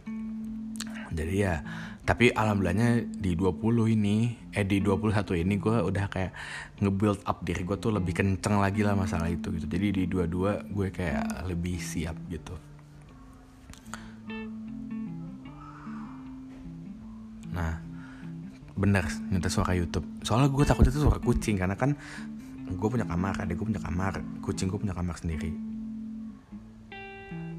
jadi 1.15 1.35
ya 1.35 1.55
tapi 2.07 2.31
alhamdulillahnya 2.31 3.19
di 3.19 3.35
20 3.35 3.99
ini 3.99 4.39
eh 4.55 4.63
di 4.63 4.79
21 4.79 5.43
ini 5.43 5.59
gue 5.59 5.75
udah 5.75 6.07
kayak 6.07 6.33
nge-build 6.79 7.27
up 7.27 7.43
diri 7.43 7.67
gue 7.67 7.75
tuh 7.83 7.91
lebih 7.91 8.15
kenceng 8.15 8.63
lagi 8.63 8.87
lah 8.87 8.95
masalah 8.95 9.27
itu 9.27 9.51
gitu. 9.59 9.67
Jadi 9.67 9.87
di 9.91 10.03
22 10.07 10.71
gue 10.71 10.89
kayak 10.95 11.51
lebih 11.51 11.83
siap 11.83 12.15
gitu. 12.31 12.55
Nah 17.51 17.83
bener 18.79 19.03
nyata 19.35 19.51
suara 19.51 19.75
YouTube. 19.75 20.07
Soalnya 20.23 20.47
gue 20.55 20.63
takut 20.63 20.87
itu 20.87 21.03
suara 21.03 21.19
kucing 21.19 21.59
karena 21.59 21.75
kan 21.75 21.99
gue 22.71 22.89
punya 22.89 23.03
kamar 23.03 23.35
adek 23.43 23.59
gue 23.59 23.67
punya 23.75 23.83
kamar 23.83 24.23
kucing 24.47 24.71
gue 24.71 24.79
punya 24.79 24.95
kamar 24.95 25.19
sendiri. 25.19 25.51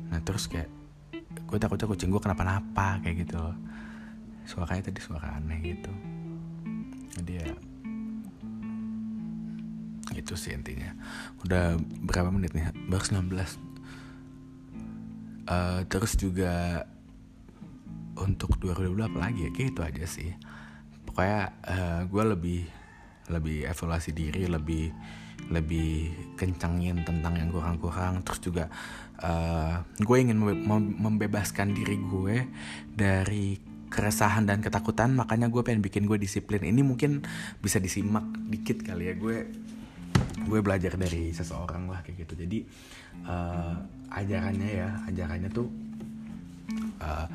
Nah 0.07 0.23
terus 0.23 0.47
kayak 0.47 0.76
gue 1.45 1.57
takutnya 1.61 1.85
kucing 1.85 2.09
gue 2.09 2.21
kenapa-napa 2.21 3.03
kayak 3.05 3.27
gitu 3.27 3.41
suaranya 4.47 4.89
tadi 4.89 4.99
suara 5.03 5.37
aneh 5.37 5.59
gitu. 5.61 5.91
Jadi 7.19 7.31
ya 7.35 7.45
itu 10.17 10.33
sih 10.33 10.55
intinya. 10.55 10.91
Udah 11.45 11.77
berapa 11.79 12.33
menit 12.33 12.55
nih? 12.55 12.73
Baru 12.89 13.03
19 13.03 13.31
uh, 15.47 15.81
terus 15.87 16.13
juga 16.17 16.83
untuk 18.17 18.57
2020 18.57 19.07
apa 19.07 19.17
lagi 19.21 19.45
ya 19.45 19.51
kayak 19.53 19.69
itu 19.71 19.81
aja 19.83 20.05
sih. 20.09 20.31
Pokoknya 21.05 21.41
uh, 21.63 22.01
gue 22.09 22.23
lebih 22.23 22.61
lebih 23.27 23.67
evaluasi 23.67 24.11
diri 24.15 24.47
lebih 24.47 24.91
lebih 25.47 26.11
kencangin 26.35 27.07
tentang 27.07 27.37
yang 27.39 27.49
kurang-kurang. 27.53 28.25
Terus 28.25 28.39
juga 28.43 28.65
uh, 29.23 29.79
gue 29.95 30.17
ingin 30.17 30.37
membebaskan 30.97 31.71
diri 31.71 31.95
gue 32.01 32.35
dari 32.91 33.55
keresahan 33.87 34.43
dan 34.43 34.59
ketakutan. 34.59 35.15
Makanya 35.15 35.47
gue 35.47 35.61
pengen 35.63 35.79
bikin 35.79 36.03
gue 36.09 36.19
disiplin. 36.19 36.63
Ini 36.63 36.81
mungkin 36.83 37.23
bisa 37.63 37.79
disimak 37.79 38.27
dikit 38.51 38.83
kali 38.83 39.13
ya. 39.13 39.15
Gue 39.15 39.47
gue 40.47 40.59
belajar 40.63 40.95
dari 40.99 41.31
seseorang 41.31 41.87
lah 41.87 42.03
kayak 42.03 42.27
gitu. 42.27 42.33
Jadi 42.43 42.59
uh, 43.23 43.75
ajarannya 44.11 44.69
ya 44.71 44.89
ajarannya 45.07 45.49
tuh 45.51 45.67
uh, 46.99 47.27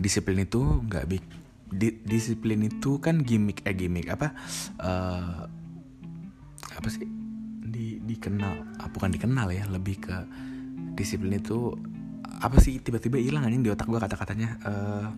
disiplin 0.00 0.42
itu 0.42 0.60
nggak 0.60 1.04
bik 1.06 1.24
di, 1.70 2.02
disiplin 2.02 2.66
itu 2.66 2.98
kan 2.98 3.22
gimmick 3.22 3.62
eh 3.64 3.74
gimmick 3.74 4.10
apa? 4.10 4.34
Uh, 4.76 5.46
apa 6.74 6.88
sih? 6.90 7.06
Di 7.70 8.02
dikenal 8.02 8.82
ah, 8.82 8.88
bukan 8.90 9.14
dikenal 9.14 9.54
ya 9.54 9.64
lebih 9.70 10.02
ke 10.02 10.16
disiplin 10.98 11.38
itu 11.38 11.72
apa 12.40 12.56
sih 12.58 12.82
tiba-tiba 12.82 13.20
hilang 13.20 13.46
aja 13.46 13.56
di 13.56 13.70
otak 13.70 13.86
gue 13.86 14.00
kata-katanya. 14.02 14.50
Uh, 14.66 15.08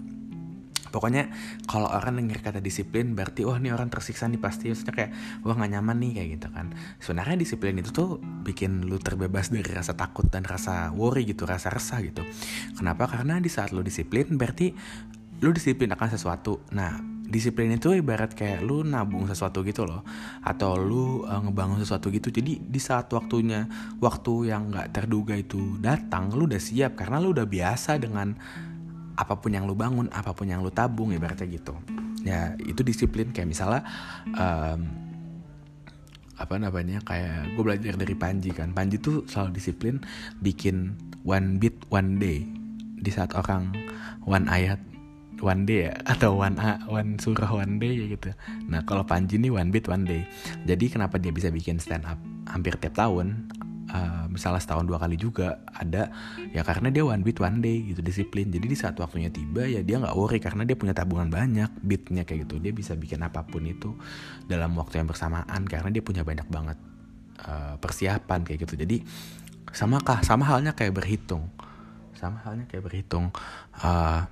pokoknya 0.92 1.32
kalau 1.64 1.88
orang 1.88 2.20
denger 2.20 2.44
kata 2.44 2.60
disiplin 2.60 3.16
berarti 3.16 3.48
wah 3.48 3.56
oh, 3.56 3.58
ini 3.58 3.72
orang 3.72 3.88
tersiksa 3.88 4.28
nih 4.28 4.36
pasti 4.36 4.68
maksudnya 4.68 4.92
kayak 4.92 5.10
wah 5.40 5.56
nggak 5.56 5.72
nyaman 5.72 5.96
nih 6.04 6.10
kayak 6.20 6.28
gitu 6.36 6.48
kan. 6.52 6.66
Sebenarnya 7.00 7.36
disiplin 7.40 7.80
itu 7.80 7.90
tuh 7.90 8.20
bikin 8.20 8.84
lu 8.84 9.00
terbebas 9.00 9.48
dari 9.48 9.72
rasa 9.72 9.96
takut 9.96 10.28
dan 10.28 10.44
rasa 10.44 10.92
worry 10.92 11.24
gitu 11.24 11.48
rasa 11.48 11.72
resah 11.72 12.04
gitu. 12.04 12.22
Kenapa? 12.76 13.08
Karena 13.08 13.40
di 13.40 13.48
saat 13.48 13.72
lu 13.72 13.80
disiplin 13.80 14.36
berarti 14.36 14.76
lu 15.42 15.50
disiplin 15.50 15.90
akan 15.90 16.08
sesuatu. 16.08 16.62
Nah 16.70 17.12
disiplin 17.32 17.72
itu 17.72 17.96
ibarat 17.96 18.36
kayak 18.36 18.60
lu 18.60 18.84
nabung 18.84 19.24
sesuatu 19.24 19.64
gitu 19.64 19.88
loh 19.88 20.04
atau 20.44 20.76
lu 20.76 21.24
uh, 21.24 21.40
ngebangun 21.42 21.80
sesuatu 21.80 22.12
gitu. 22.12 22.28
Jadi 22.28 22.60
di 22.60 22.80
saat 22.80 23.08
waktunya 23.10 23.66
waktu 23.98 24.52
yang 24.52 24.68
nggak 24.68 24.92
terduga 24.92 25.34
itu 25.34 25.80
datang 25.80 26.30
lu 26.36 26.44
udah 26.44 26.60
siap 26.60 26.94
karena 26.94 27.18
lu 27.18 27.32
udah 27.32 27.48
biasa 27.48 27.96
dengan 27.96 28.36
apa 29.16 29.36
pun 29.36 29.52
yang 29.52 29.68
lu 29.68 29.76
bangun, 29.76 30.08
apa 30.12 30.32
pun 30.32 30.48
yang 30.48 30.60
lu 30.60 30.72
tabung 30.72 31.12
ibaratnya 31.12 31.48
gitu. 31.48 31.74
Ya 32.22 32.54
itu 32.60 32.84
disiplin. 32.84 33.32
Kayak 33.32 33.48
misalnya 33.48 33.82
um, 34.36 34.80
apa 36.36 36.54
namanya 36.58 37.00
kayak 37.04 37.54
gue 37.56 37.62
belajar 37.64 37.94
dari 37.96 38.14
Panji 38.14 38.50
kan. 38.52 38.76
Panji 38.76 39.00
tuh 39.00 39.24
selalu 39.24 39.56
disiplin 39.56 39.94
bikin 40.44 40.96
one 41.24 41.56
beat 41.56 41.76
one 41.88 42.20
day. 42.20 42.44
Di 43.02 43.10
saat 43.10 43.34
orang 43.34 43.74
one 44.22 44.46
ayat 44.46 44.91
one 45.42 45.68
day 45.68 45.90
ya? 45.90 45.94
Atau 46.06 46.38
one 46.38 46.56
a 46.56 46.80
one 46.88 47.18
surah 47.18 47.50
one 47.50 47.76
day 47.82 47.92
ya 47.98 48.06
gitu. 48.14 48.30
Nah 48.70 48.86
kalau 48.86 49.04
Panji 49.04 49.36
ini 49.36 49.50
one 49.50 49.74
beat 49.74 49.90
one 49.90 50.06
day. 50.06 50.22
Jadi 50.64 50.88
kenapa 50.88 51.18
dia 51.18 51.34
bisa 51.34 51.50
bikin 51.50 51.82
stand 51.82 52.06
up 52.06 52.18
hampir 52.48 52.78
tiap 52.78 52.94
tahun? 52.96 53.50
uh, 53.92 54.24
misalnya 54.32 54.58
setahun 54.58 54.88
dua 54.88 54.98
kali 54.98 55.20
juga 55.20 55.60
ada. 55.68 56.10
Ya 56.50 56.64
karena 56.64 56.88
dia 56.88 57.04
one 57.04 57.22
beat 57.22 57.38
one 57.38 57.60
day 57.60 57.92
gitu 57.92 58.00
disiplin. 58.00 58.48
Jadi 58.48 58.66
di 58.66 58.76
saat 58.76 58.96
waktunya 58.98 59.28
tiba 59.28 59.68
ya 59.68 59.84
dia 59.84 60.00
nggak 60.00 60.16
worry 60.16 60.40
karena 60.40 60.64
dia 60.64 60.74
punya 60.74 60.96
tabungan 60.96 61.28
banyak 61.28 61.70
beatnya 61.84 62.24
kayak 62.24 62.48
gitu. 62.48 62.58
Dia 62.58 62.72
bisa 62.72 62.96
bikin 62.96 63.20
apa 63.22 63.44
pun 63.44 63.62
itu 63.68 63.94
dalam 64.48 64.74
waktu 64.74 65.04
yang 65.04 65.08
bersamaan 65.08 65.62
karena 65.68 65.88
dia 65.92 66.02
punya 66.02 66.24
banyak 66.24 66.48
banget 66.48 66.78
uh, 67.44 67.76
persiapan 67.78 68.40
kayak 68.42 68.58
gitu. 68.68 68.74
Jadi 68.80 69.04
sama 69.72 70.00
kah 70.00 70.24
sama 70.24 70.48
halnya 70.48 70.72
kayak 70.72 70.96
berhitung. 70.96 71.52
Sama 72.16 72.40
halnya 72.44 72.64
kayak 72.66 72.86
berhitung. 72.88 73.30
Uh, 73.76 74.24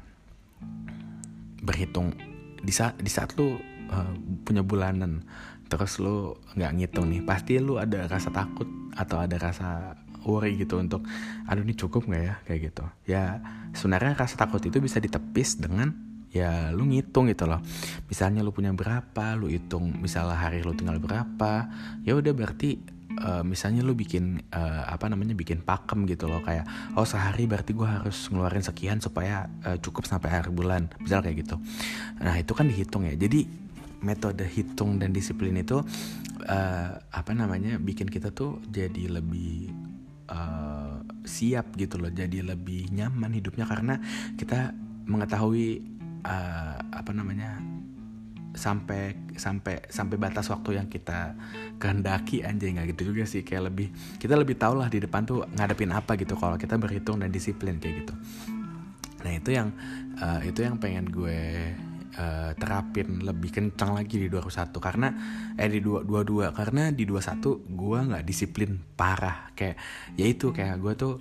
berhitung. 1.60 2.16
Di 2.60 2.72
saat 2.72 2.96
di 3.00 3.08
saat 3.08 3.36
lu 3.36 3.56
uh, 3.90 4.12
punya 4.44 4.64
bulanan 4.64 5.24
terus 5.70 6.02
lu 6.02 6.34
nggak 6.58 6.72
ngitung 6.82 7.06
nih 7.14 7.22
pasti 7.22 7.62
lu 7.62 7.78
ada 7.78 8.10
rasa 8.10 8.34
takut 8.34 8.66
atau 8.98 9.22
ada 9.22 9.38
rasa 9.38 9.94
worry 10.26 10.58
gitu 10.58 10.76
untuk 10.82 11.06
aduh 11.46 11.62
ini 11.62 11.74
cukup 11.78 12.10
nggak 12.10 12.22
ya? 12.22 12.34
Kayak 12.44 12.60
gitu. 12.72 12.84
Ya 13.06 13.22
sebenarnya 13.72 14.18
rasa 14.18 14.34
takut 14.36 14.60
itu 14.64 14.82
bisa 14.82 14.98
ditepis 14.98 15.62
dengan 15.62 15.94
ya 16.30 16.70
lu 16.74 16.86
ngitung 16.86 17.30
gitu 17.30 17.46
loh. 17.46 17.62
Misalnya 18.10 18.42
lu 18.42 18.50
punya 18.50 18.74
berapa 18.74 19.34
lu 19.38 19.50
hitung 19.50 19.98
misalnya 19.98 20.38
hari 20.38 20.62
lu 20.62 20.74
tinggal 20.74 20.98
berapa 20.98 21.70
ya 22.06 22.18
udah 22.18 22.32
berarti 22.34 22.99
uh, 23.20 23.44
misalnya 23.44 23.84
lu 23.84 23.92
bikin 23.92 24.40
uh, 24.50 24.84
apa 24.88 25.06
namanya 25.06 25.36
bikin 25.36 25.60
pakem 25.60 26.08
gitu 26.08 26.26
loh 26.26 26.40
kayak 26.40 26.64
oh 26.96 27.04
sehari 27.04 27.44
berarti 27.44 27.76
gue 27.76 27.86
harus 27.86 28.28
ngeluarin 28.32 28.64
sekian 28.64 28.98
supaya 28.98 29.46
uh, 29.64 29.76
cukup 29.78 30.08
sampai 30.08 30.32
akhir 30.32 30.50
bulan 30.50 30.88
misal 30.98 31.20
kayak 31.20 31.44
gitu. 31.44 31.56
Nah 32.20 32.36
itu 32.40 32.52
kan 32.56 32.66
dihitung 32.66 33.06
ya. 33.06 33.14
Jadi 33.14 33.46
metode 34.00 34.48
hitung 34.48 34.96
dan 34.96 35.12
disiplin 35.12 35.52
itu 35.60 35.84
uh, 36.48 36.90
apa 37.12 37.32
namanya 37.36 37.76
bikin 37.76 38.08
kita 38.08 38.32
tuh 38.32 38.64
jadi 38.72 39.20
lebih 39.20 39.68
uh, 40.32 41.04
siap 41.28 41.76
gitu 41.76 42.00
loh 42.00 42.08
jadi 42.08 42.42
lebih 42.42 42.88
nyaman 42.90 43.36
hidupnya. 43.36 43.68
Karena 43.68 44.00
kita 44.40 44.72
mengetahui 45.04 45.84
uh, 46.24 46.76
apa 46.80 47.10
namanya 47.12 47.60
sampai 48.50 49.14
sampai 49.38 49.86
sampai 49.86 50.16
batas 50.18 50.50
waktu 50.50 50.82
yang 50.82 50.90
kita 50.90 51.38
kehendaki 51.78 52.42
anjay 52.42 52.74
nggak 52.74 52.98
gitu 52.98 53.14
juga 53.14 53.22
sih 53.22 53.46
kayak 53.46 53.70
lebih 53.70 53.88
kita 54.18 54.34
lebih 54.34 54.58
tahu 54.58 54.82
lah 54.82 54.90
di 54.90 54.98
depan 54.98 55.22
tuh 55.22 55.46
ngadepin 55.54 55.94
apa 55.94 56.18
gitu 56.18 56.34
kalau 56.34 56.58
kita 56.58 56.74
berhitung 56.74 57.22
dan 57.22 57.30
disiplin 57.30 57.78
kayak 57.78 58.04
gitu. 58.04 58.14
Nah 59.20 59.32
itu 59.36 59.50
yang 59.52 59.68
uh, 60.18 60.40
itu 60.42 60.66
yang 60.66 60.80
pengen 60.80 61.06
gue 61.08 61.72
uh, 62.20 62.50
terapin 62.54 63.24
lebih 63.24 63.50
kencang 63.50 63.96
lagi 63.96 64.20
di 64.20 64.28
21 64.28 64.76
karena 64.76 65.08
eh 65.56 65.68
di 65.72 65.80
22 65.80 66.52
karena 66.52 66.92
di 66.92 67.04
21 67.08 67.40
gue 67.72 67.98
nggak 68.12 68.24
disiplin 68.24 68.76
parah. 68.76 69.48
Kayak 69.56 69.76
ya 70.20 70.26
itu 70.28 70.52
kayak 70.52 70.76
gue 70.78 70.92
tuh 70.94 71.14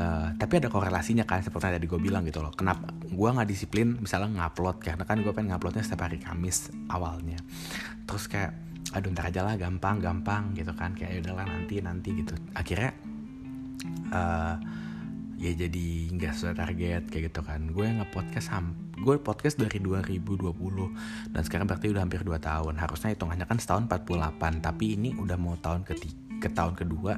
uh, 0.00 0.32
tapi 0.34 0.52
ada 0.58 0.72
korelasinya 0.72 1.28
kan 1.28 1.44
seperti 1.44 1.76
tadi 1.76 1.86
gue 1.86 2.00
bilang 2.00 2.24
gitu 2.24 2.40
loh. 2.40 2.52
Kenapa 2.56 2.88
gue 3.04 3.28
nggak 3.28 3.48
disiplin 3.48 4.00
misalnya 4.00 4.32
ngupload 4.32 4.80
karena 4.80 5.04
kan 5.04 5.20
gue 5.20 5.32
pengen 5.36 5.54
nguploadnya 5.54 5.84
setiap 5.84 6.08
hari 6.08 6.18
Kamis 6.18 6.72
awalnya. 6.88 7.36
Terus 8.08 8.24
kayak 8.26 8.52
aduh 8.94 9.10
ntar 9.12 9.28
aja 9.28 9.42
lah 9.44 9.60
gampang 9.60 10.00
gampang 10.00 10.56
gitu 10.56 10.72
kan. 10.72 10.96
Kayak 10.96 11.10
ya 11.12 11.18
udahlah 11.28 11.46
nanti 11.46 11.74
nanti 11.84 12.08
gitu. 12.16 12.32
Akhirnya 12.56 12.96
uh, 14.08 14.56
ya 15.36 15.52
jadi 15.52 15.86
nggak 16.16 16.32
sesuai 16.32 16.56
target 16.56 17.02
kayak 17.12 17.28
gitu 17.28 17.40
kan. 17.44 17.60
Gue 17.76 17.92
nge 17.92 18.08
podcast 18.08 18.48
sampai 18.48 18.85
gue 18.96 19.16
podcast 19.20 19.60
dari 19.60 19.76
2020 19.76 21.32
dan 21.32 21.42
sekarang 21.44 21.68
berarti 21.68 21.92
udah 21.92 22.02
hampir 22.02 22.24
2 22.24 22.32
tahun. 22.40 22.74
Harusnya 22.80 23.12
hitungannya 23.12 23.44
kan 23.44 23.60
setahun 23.60 23.84
48 23.92 24.64
tapi 24.64 24.96
ini 24.96 25.12
udah 25.16 25.36
mau 25.36 25.56
tahun 25.60 25.84
ketiga 25.84 26.26
ke 26.36 26.48
tahun 26.52 26.76
kedua 26.76 27.16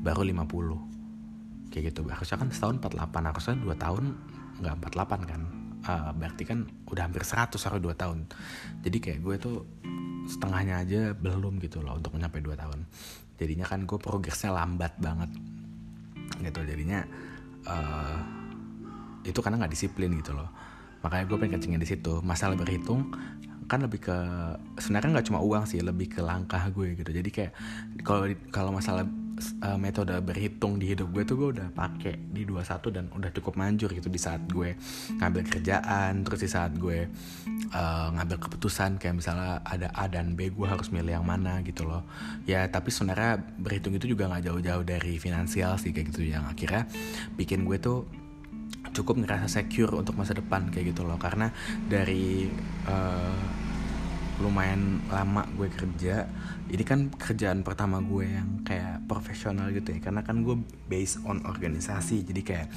baru 0.00 0.24
50 0.24 1.72
kayak 1.72 1.84
gitu. 1.92 2.00
Harusnya 2.08 2.36
kan 2.40 2.48
setahun 2.48 2.76
48 2.80 3.28
harusnya 3.28 3.54
2 3.60 3.84
tahun 3.84 4.04
nggak 4.64 4.74
48 4.88 5.30
kan? 5.30 5.42
Uh, 5.78 6.10
berarti 6.16 6.42
kan 6.42 6.58
udah 6.90 7.02
hampir 7.06 7.22
100 7.24 7.54
harus 7.54 7.80
2 7.80 7.92
tahun. 7.96 8.18
Jadi 8.84 8.96
kayak 8.98 9.20
gue 9.20 9.34
tuh 9.36 9.56
setengahnya 10.28 10.84
aja 10.84 11.00
belum 11.16 11.60
gitu 11.64 11.80
loh 11.80 11.96
untuk 11.96 12.16
mencapai 12.16 12.40
2 12.40 12.56
tahun. 12.56 12.80
Jadinya 13.38 13.66
kan 13.68 13.84
gue 13.84 13.98
progresnya 14.00 14.52
lambat 14.52 14.96
banget. 14.96 15.30
Gitu. 16.40 16.60
Jadinya 16.64 17.04
uh, 17.68 18.16
itu 19.24 19.38
karena 19.44 19.60
nggak 19.60 19.72
disiplin 19.76 20.12
gitu 20.16 20.32
loh 20.32 20.67
makanya 21.04 21.24
gue 21.28 21.36
pengen 21.38 21.52
kencingin 21.58 21.82
di 21.82 21.88
situ. 21.88 22.20
Masalah 22.24 22.54
berhitung 22.58 23.12
kan 23.68 23.84
lebih 23.84 24.00
ke 24.00 24.16
sebenarnya 24.80 25.20
nggak 25.20 25.26
cuma 25.28 25.44
uang 25.44 25.68
sih 25.68 25.84
lebih 25.84 26.08
ke 26.08 26.20
langkah 26.24 26.64
gue 26.72 26.96
gitu. 26.96 27.10
Jadi 27.12 27.28
kayak 27.28 27.52
kalau 28.00 28.24
kalau 28.48 28.70
masalah 28.72 29.04
uh, 29.62 29.78
metode 29.78 30.14
berhitung 30.24 30.80
di 30.80 30.90
hidup 30.92 31.12
gue 31.14 31.22
tuh 31.22 31.36
gue 31.38 31.48
udah 31.58 31.68
pakai 31.72 32.18
di 32.32 32.42
21 32.48 32.94
dan 32.94 33.04
udah 33.12 33.30
cukup 33.36 33.54
manjur 33.60 33.90
gitu 33.94 34.10
di 34.10 34.18
saat 34.18 34.42
gue 34.50 34.74
ngambil 35.20 35.42
kerjaan 35.46 36.26
terus 36.26 36.40
di 36.42 36.50
saat 36.50 36.74
gue 36.74 37.06
uh, 37.72 38.08
ngambil 38.18 38.36
keputusan 38.48 38.98
kayak 38.98 39.20
misalnya 39.20 39.62
ada 39.62 39.92
A 39.94 40.10
dan 40.10 40.34
B 40.34 40.50
gue 40.50 40.66
harus 40.66 40.90
milih 40.90 41.20
yang 41.20 41.26
mana 41.26 41.62
gitu 41.62 41.86
loh. 41.86 42.02
Ya 42.48 42.66
tapi 42.68 42.90
sebenarnya 42.90 43.38
berhitung 43.60 43.94
itu 43.94 44.10
juga 44.10 44.26
nggak 44.32 44.48
jauh-jauh 44.50 44.84
dari 44.84 45.20
finansial 45.20 45.78
sih 45.78 45.94
kayak 45.94 46.10
gitu. 46.14 46.26
Yang 46.26 46.44
akhirnya 46.56 46.82
bikin 47.38 47.62
gue 47.68 47.78
tuh 47.78 48.08
cukup 48.92 49.24
ngerasa 49.24 49.50
secure 49.50 49.94
untuk 49.96 50.16
masa 50.18 50.36
depan 50.36 50.68
kayak 50.72 50.94
gitu 50.94 51.04
loh. 51.04 51.16
Karena 51.20 51.50
dari 51.86 52.48
uh, 52.88 53.40
lumayan 54.38 55.02
lama 55.10 55.42
gue 55.58 55.66
kerja 55.66 56.30
ini 56.70 56.84
kan 56.86 57.10
kerjaan 57.10 57.66
pertama 57.66 57.98
gue 57.98 58.22
yang 58.22 58.62
kayak 58.62 59.04
profesional 59.10 59.70
gitu 59.74 59.94
ya. 59.94 60.00
Karena 60.00 60.22
kan 60.22 60.46
gue 60.46 60.56
based 60.86 61.22
on 61.26 61.42
organisasi 61.44 62.22
jadi 62.22 62.40
kayak 62.42 62.68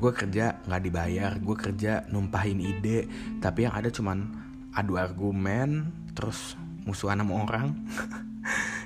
gue 0.00 0.12
kerja 0.12 0.64
nggak 0.64 0.82
dibayar 0.82 1.32
gue 1.36 1.56
kerja 1.56 2.08
numpahin 2.08 2.64
ide 2.64 3.06
tapi 3.44 3.68
yang 3.68 3.74
ada 3.76 3.92
cuman 3.92 4.24
adu 4.72 4.96
argumen 4.96 5.92
terus 6.16 6.56
musuhan 6.88 7.20
sama 7.20 7.44
orang. 7.44 7.68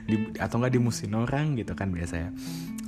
Di, 0.07 0.39
atau 0.39 0.63
nggak 0.63 0.79
dimusuhin 0.79 1.19
orang 1.19 1.59
gitu 1.59 1.75
kan 1.75 1.91
biasanya 1.91 2.31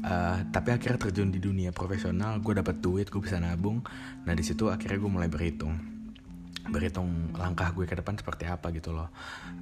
uh, 0.09 0.49
tapi 0.49 0.73
akhirnya 0.73 0.97
terjun 0.97 1.29
di 1.29 1.37
dunia 1.37 1.71
profesional 1.71 2.41
gue 2.41 2.57
dapat 2.57 2.81
duit 2.81 3.13
gue 3.13 3.21
bisa 3.21 3.37
nabung. 3.37 3.85
Nah 4.25 4.33
di 4.33 4.41
situ 4.41 4.73
akhirnya 4.73 4.97
gue 4.97 5.11
mulai 5.13 5.29
berhitung 5.29 5.98
berhitung 6.69 7.33
langkah 7.35 7.73
gue 7.73 7.89
ke 7.89 7.97
depan 7.97 8.15
seperti 8.17 8.45
apa 8.45 8.69
gitu 8.71 8.93
loh. 8.93 9.09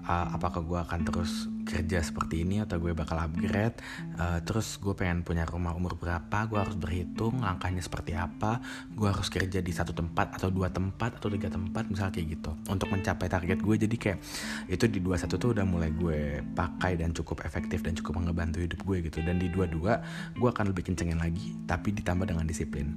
Uh, 0.07 0.35
apakah 0.35 0.62
gue 0.62 0.79
akan 0.79 1.01
terus 1.07 1.51
kerja 1.66 1.99
seperti 2.03 2.47
ini 2.47 2.62
atau 2.62 2.79
gue 2.79 2.95
bakal 2.95 3.19
upgrade? 3.19 3.79
Uh, 4.19 4.38
terus 4.42 4.79
gue 4.79 4.95
pengen 4.95 5.23
punya 5.27 5.47
rumah 5.47 5.75
umur 5.75 5.99
berapa? 5.99 6.47
Gue 6.47 6.59
harus 6.62 6.79
berhitung 6.79 7.42
langkahnya 7.42 7.83
seperti 7.83 8.14
apa? 8.14 8.62
Gue 8.95 9.11
harus 9.11 9.27
kerja 9.31 9.59
di 9.59 9.73
satu 9.75 9.95
tempat 9.95 10.38
atau 10.38 10.51
dua 10.51 10.71
tempat 10.71 11.19
atau 11.19 11.31
tiga 11.31 11.51
tempat 11.51 11.87
misal 11.90 12.11
kayak 12.11 12.38
gitu. 12.38 12.51
Untuk 12.71 12.90
mencapai 12.90 13.27
target 13.27 13.59
gue 13.62 13.75
jadi 13.88 13.97
kayak 13.97 14.19
itu 14.71 14.85
di 14.90 14.99
dua 15.03 15.19
satu 15.19 15.38
tuh 15.38 15.55
udah 15.57 15.66
mulai 15.66 15.90
gue 15.90 16.42
pakai 16.55 16.99
dan 16.99 17.11
cukup 17.14 17.42
efektif 17.47 17.83
dan 17.83 17.95
cukup 17.99 18.23
ngebantu 18.23 18.62
hidup 18.62 18.81
gue 18.83 19.07
gitu. 19.11 19.23
Dan 19.23 19.42
di 19.42 19.51
dua 19.51 19.66
dua 19.66 20.03
gue 20.35 20.49
akan 20.49 20.71
lebih 20.71 20.90
kencengin 20.92 21.19
lagi 21.19 21.55
tapi 21.66 21.95
ditambah 21.95 22.31
dengan 22.31 22.47
disiplin. 22.47 22.95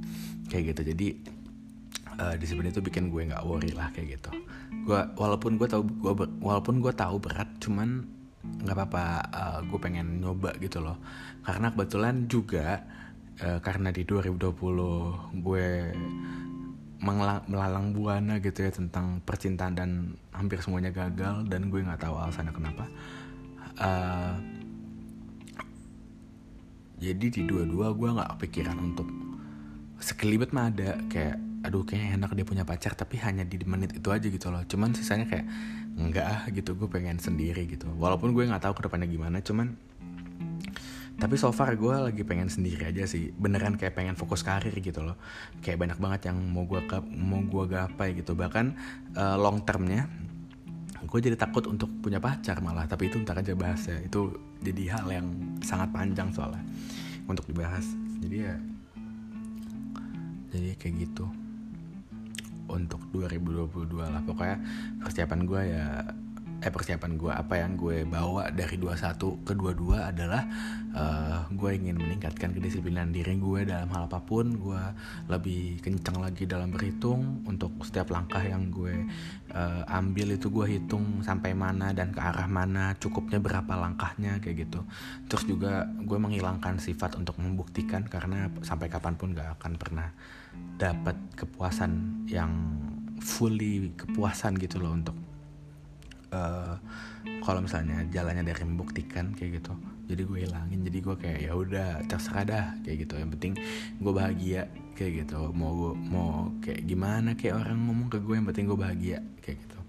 Kayak 0.50 0.76
gitu. 0.76 0.82
Jadi 0.94 1.08
uh, 2.20 2.36
disiplin 2.36 2.68
itu 2.68 2.84
bikin 2.84 3.08
gue 3.08 3.32
nggak 3.32 3.42
worry 3.48 3.72
lah 3.72 3.90
kayak 3.96 4.20
gitu. 4.20 4.32
Gue 4.84 5.00
walaupun 5.16 5.56
gue 5.56 5.68
tahu 5.72 5.88
gue 5.88 6.14
walaupun 6.44 6.84
gue 6.84 6.92
tahu 6.92 7.16
berat 7.24 7.48
cuman 7.64 8.04
nggak 8.40 8.76
apa-apa 8.76 9.04
uh, 9.32 9.60
gue 9.64 9.80
pengen 9.80 10.20
nyoba 10.20 10.54
gitu 10.60 10.84
loh. 10.84 11.00
Karena 11.48 11.72
kebetulan 11.72 12.28
juga 12.28 12.84
uh, 13.40 13.60
karena 13.64 13.90
di 13.96 14.04
2020 14.04 15.40
gue 15.40 15.68
melalang 17.00 17.96
buana 17.96 18.44
gitu 18.44 18.68
ya 18.68 18.72
tentang 18.76 19.24
percintaan 19.24 19.72
dan 19.72 20.20
hampir 20.36 20.60
semuanya 20.60 20.92
gagal 20.92 21.48
dan 21.48 21.72
gue 21.72 21.80
nggak 21.80 22.04
tahu 22.04 22.20
alasannya 22.20 22.52
kenapa 22.52 22.92
uh, 23.80 24.36
jadi 27.00 27.26
di 27.32 27.42
dua-dua 27.48 27.96
gue 27.96 28.10
nggak 28.20 28.30
kepikiran 28.36 28.76
untuk 28.84 29.08
sekelibet 30.04 30.52
mah 30.52 30.68
ada 30.68 31.00
kayak 31.08 31.40
aduh 31.60 31.84
kayaknya 31.84 32.24
enak 32.24 32.32
dia 32.40 32.46
punya 32.48 32.64
pacar 32.64 32.96
tapi 32.96 33.20
hanya 33.20 33.44
di 33.44 33.60
menit 33.68 33.92
itu 33.96 34.10
aja 34.10 34.24
gitu 34.24 34.48
loh. 34.48 34.64
Cuman 34.64 34.96
sisanya 34.96 35.28
kayak 35.28 35.46
enggak 36.00 36.26
ah 36.26 36.42
gitu 36.52 36.76
gue 36.76 36.88
pengen 36.88 37.20
sendiri 37.20 37.68
gitu. 37.68 37.88
Walaupun 38.00 38.32
gue 38.32 38.48
nggak 38.48 38.64
tahu 38.64 38.74
ke 38.80 38.82
depannya 38.88 39.08
gimana 39.12 39.44
cuman 39.44 39.76
tapi 41.20 41.36
so 41.36 41.52
far 41.52 41.76
gue 41.76 41.92
lagi 41.92 42.24
pengen 42.24 42.48
sendiri 42.48 42.88
aja 42.96 43.04
sih. 43.04 43.36
Beneran 43.36 43.76
kayak 43.76 43.92
pengen 43.92 44.16
fokus 44.16 44.40
karir 44.40 44.72
gitu 44.80 45.04
loh. 45.04 45.20
Kayak 45.60 45.84
banyak 45.84 46.00
banget 46.00 46.22
yang 46.32 46.40
mau 46.40 46.64
gue 46.64 46.80
mau 47.12 47.44
gue 47.44 47.66
gapai 47.68 48.16
gitu. 48.16 48.40
Bahkan 48.40 48.66
uh, 49.20 49.36
long 49.36 49.60
termnya 49.68 50.08
gue 51.00 51.20
jadi 51.20 51.36
takut 51.36 51.68
untuk 51.68 51.92
punya 52.00 52.24
pacar 52.24 52.64
malah. 52.64 52.88
Tapi 52.88 53.12
itu 53.12 53.20
ntar 53.20 53.36
aja 53.36 53.52
bahas 53.52 53.84
ya. 53.84 54.00
Itu 54.00 54.40
jadi 54.64 54.96
hal 54.96 55.08
yang 55.12 55.28
sangat 55.60 55.92
panjang 55.92 56.32
soalnya 56.32 56.64
untuk 57.28 57.44
dibahas. 57.52 57.84
Jadi 58.24 58.38
ya 58.40 58.56
jadi 60.50 60.74
kayak 60.78 60.96
gitu 61.06 61.26
untuk 62.70 63.02
2022 63.12 63.98
lah. 63.98 64.22
Pokoknya 64.24 64.58
persiapan 65.02 65.40
gue 65.44 65.62
ya 65.66 65.86
eh 66.60 66.72
persiapan 66.76 67.16
gue 67.16 67.32
apa 67.32 67.56
yang 67.56 67.80
gue 67.80 68.04
bawa 68.04 68.52
dari 68.52 68.76
21 68.76 69.48
ke 69.48 69.56
22 69.56 69.96
adalah 69.96 70.44
uh, 70.92 71.48
gue 71.48 71.72
ingin 71.72 71.96
meningkatkan 71.96 72.52
kedisiplinan 72.52 73.16
diri 73.16 73.40
gue 73.40 73.64
dalam 73.64 73.88
hal 73.96 74.12
apa 74.12 74.20
pun. 74.20 74.60
Gue 74.60 74.80
lebih 75.32 75.80
kencang 75.80 76.20
lagi 76.20 76.44
dalam 76.44 76.76
berhitung 76.76 77.48
untuk 77.48 77.72
setiap 77.88 78.12
langkah 78.12 78.44
yang 78.44 78.68
gue 78.76 79.08
uh, 79.56 79.84
ambil 79.88 80.36
itu 80.36 80.52
gue 80.52 80.68
hitung 80.80 81.24
sampai 81.24 81.56
mana 81.56 81.96
dan 81.96 82.12
ke 82.12 82.20
arah 82.20 82.52
mana 82.52 82.92
cukupnya 83.00 83.40
berapa 83.40 83.80
langkahnya 83.80 84.44
kayak 84.44 84.68
gitu. 84.68 84.84
Terus 85.32 85.44
juga 85.48 85.88
gue 85.88 86.20
menghilangkan 86.20 86.76
sifat 86.84 87.16
untuk 87.16 87.40
membuktikan 87.40 88.04
karena 88.04 88.52
sampai 88.68 88.92
kapan 88.92 89.16
pun 89.16 89.32
gak 89.32 89.64
akan 89.64 89.80
pernah 89.80 90.12
dapat 90.80 91.16
kepuasan 91.36 92.24
yang 92.30 92.52
fully 93.20 93.92
kepuasan 94.00 94.56
gitu 94.56 94.80
loh 94.80 94.96
untuk 94.96 95.16
uh, 96.32 96.80
kalau 97.44 97.60
misalnya 97.60 98.08
jalannya 98.08 98.48
dari 98.48 98.64
membuktikan 98.64 99.36
kayak 99.36 99.60
gitu 99.60 99.76
jadi 100.10 100.26
gue 100.26 100.40
hilangin 100.42 100.82
jadi 100.82 101.00
gue 101.06 101.16
kayak 101.22 101.40
ya 101.46 101.54
udah 101.54 101.90
terserah 102.10 102.42
dah 102.42 102.66
kayak 102.82 103.06
gitu. 103.06 103.14
Yang 103.22 103.30
penting 103.38 103.54
gue 104.02 104.12
bahagia 104.12 104.62
kayak 104.98 105.12
gitu. 105.24 105.54
Mau 105.54 105.72
gue 105.78 105.94
mau 106.10 106.50
kayak 106.66 106.82
gimana 106.90 107.38
kayak 107.38 107.62
orang 107.62 107.78
ngomong 107.86 108.10
ke 108.10 108.18
gue 108.18 108.34
yang 108.34 108.48
penting 108.50 108.66
gue 108.66 108.80
bahagia 108.80 109.22
kayak 109.46 109.62
gitu. 109.62 109.80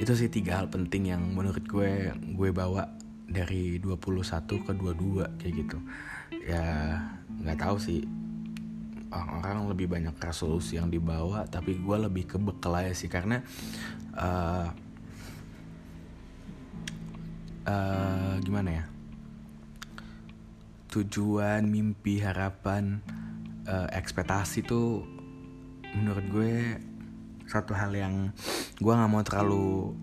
Itu 0.00 0.12
sih 0.16 0.32
tiga 0.32 0.56
hal 0.56 0.72
penting 0.72 1.12
yang 1.12 1.20
menurut 1.36 1.60
gue 1.68 2.16
gue 2.16 2.48
bawa 2.48 2.88
dari 3.28 3.76
21 3.76 4.00
ke 4.48 4.72
22 4.72 5.36
kayak 5.36 5.54
gitu. 5.60 5.78
Ya 6.48 6.64
nggak 7.44 7.60
tahu 7.60 7.76
sih 7.76 8.08
orang 9.10 9.66
lebih 9.66 9.90
banyak 9.90 10.14
resolusi 10.22 10.78
yang 10.78 10.86
dibawa 10.86 11.42
tapi 11.50 11.74
gue 11.74 11.96
lebih 11.98 12.30
ke 12.30 12.36
bekal 12.38 12.78
aja 12.78 12.94
sih 12.94 13.10
karena 13.10 13.42
uh, 14.14 14.70
uh, 17.66 18.34
gimana 18.42 18.70
ya? 18.70 18.84
Tujuan 20.90 21.66
mimpi 21.70 22.18
harapan 22.18 22.98
uh, 23.66 23.86
ekspektasi 23.94 24.66
tuh 24.66 25.06
menurut 25.94 26.26
gue 26.30 26.54
satu 27.50 27.74
hal 27.74 27.90
yang 27.94 28.30
gue 28.78 28.92
nggak 28.94 29.10
mau 29.10 29.22
terlalu 29.26 29.94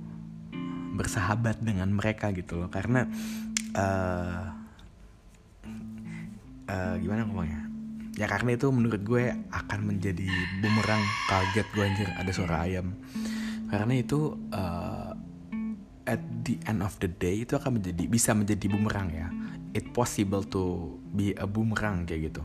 bersahabat 1.00 1.64
dengan 1.64 1.88
mereka 1.94 2.36
gitu 2.36 2.60
loh 2.60 2.68
karena 2.68 3.08
uh, 3.78 4.52
uh, 6.68 6.96
gimana 7.00 7.24
ngomongnya 7.24 7.67
ya 8.18 8.26
karena 8.26 8.58
itu 8.58 8.68
menurut 8.74 9.02
gue 9.06 9.30
akan 9.54 9.80
menjadi 9.86 10.26
bumerang 10.60 11.04
kaget 11.30 11.68
gue 11.70 11.84
anjir. 11.86 12.10
Ada 12.18 12.32
suara 12.34 12.66
ayam. 12.66 12.98
Karena 13.70 13.94
itu 13.94 14.34
uh, 14.52 15.14
at 16.10 16.22
the 16.42 16.58
end 16.66 16.82
of 16.82 16.98
the 16.98 17.08
day 17.08 17.46
itu 17.46 17.54
akan 17.54 17.78
menjadi 17.78 18.04
bisa 18.10 18.34
menjadi 18.34 18.66
bumerang 18.66 19.14
ya. 19.14 19.30
It 19.78 19.94
possible 19.94 20.42
to 20.50 20.98
be 21.14 21.38
a 21.38 21.46
boomerang 21.46 22.10
kayak 22.10 22.34
gitu. 22.34 22.42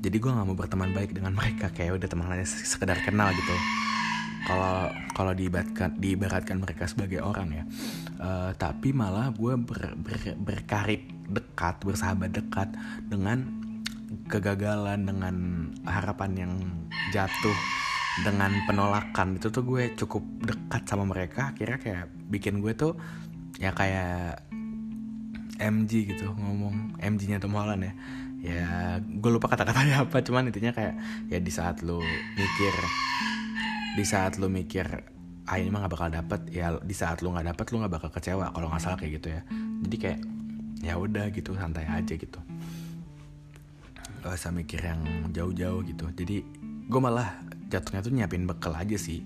Jadi 0.00 0.16
gue 0.16 0.30
nggak 0.32 0.46
mau 0.48 0.56
berteman 0.56 0.96
baik 0.96 1.12
dengan 1.12 1.36
mereka 1.36 1.68
kayak 1.68 2.00
udah 2.00 2.08
teman 2.08 2.32
hanya 2.32 2.48
sekedar 2.48 2.96
kenal 3.04 3.28
gitu. 3.36 3.52
Kalau 4.48 4.88
kalau 5.12 5.32
diibaratkan 5.36 6.00
diibaratkan 6.00 6.56
mereka 6.56 6.88
sebagai 6.88 7.20
orang 7.20 7.48
ya. 7.52 7.64
Uh, 8.16 8.50
tapi 8.56 8.96
malah 8.96 9.28
gue 9.28 9.60
ber, 9.60 9.92
ber, 10.00 10.16
berkarib 10.40 11.04
dekat 11.28 11.84
bersahabat 11.84 12.32
dekat 12.32 12.72
dengan 13.12 13.59
kegagalan 14.26 15.06
dengan 15.06 15.34
harapan 15.86 16.30
yang 16.34 16.52
jatuh 17.14 17.54
dengan 18.26 18.50
penolakan 18.66 19.38
itu 19.38 19.48
tuh 19.54 19.62
gue 19.62 19.94
cukup 19.94 20.22
dekat 20.42 20.82
sama 20.86 21.06
mereka. 21.06 21.54
Akhirnya 21.54 21.78
kayak 21.78 22.04
bikin 22.26 22.58
gue 22.58 22.74
tuh 22.74 22.98
ya 23.62 23.70
kayak 23.70 24.42
MG 25.60 26.10
gitu 26.16 26.32
ngomong 26.34 26.98
MG-nya 26.98 27.38
Tom 27.38 27.54
Holland 27.54 27.86
ya. 27.86 27.94
Ya 28.40 28.68
gue 29.04 29.30
lupa 29.30 29.52
kata-katanya 29.52 30.08
apa 30.08 30.24
cuman 30.24 30.48
intinya 30.48 30.72
kayak 30.72 30.96
ya 31.28 31.38
di 31.38 31.52
saat 31.52 31.84
lo 31.84 32.00
mikir 32.34 32.74
di 34.00 34.04
saat 34.06 34.40
lo 34.40 34.48
mikir 34.48 34.86
ah 35.50 35.58
ini 35.58 35.68
mah 35.68 35.82
gak 35.84 35.92
bakal 35.92 36.08
dapet 36.08 36.40
ya 36.48 36.78
di 36.78 36.94
saat 36.94 37.26
lo 37.26 37.34
nggak 37.34 37.52
dapet 37.52 37.66
lo 37.74 37.82
nggak 37.82 37.94
bakal 38.00 38.10
kecewa 38.14 38.54
kalau 38.54 38.70
nggak 38.70 38.82
salah 38.82 38.96
kayak 38.96 39.20
gitu 39.20 39.28
ya. 39.28 39.42
Jadi 39.86 39.96
kayak 40.00 40.20
ya 40.80 40.94
udah 40.96 41.28
gitu 41.30 41.52
santai 41.52 41.84
aja 41.84 42.16
gitu 42.16 42.40
gak 44.20 44.36
usah 44.36 44.52
mikir 44.52 44.80
yang 44.84 45.00
jauh-jauh 45.32 45.80
gitu. 45.84 46.04
Jadi 46.12 46.44
gue 46.90 47.00
malah 47.00 47.40
jatuhnya 47.70 48.00
tuh 48.04 48.12
nyiapin 48.12 48.44
bekal 48.44 48.76
aja 48.76 48.96
sih. 48.96 49.24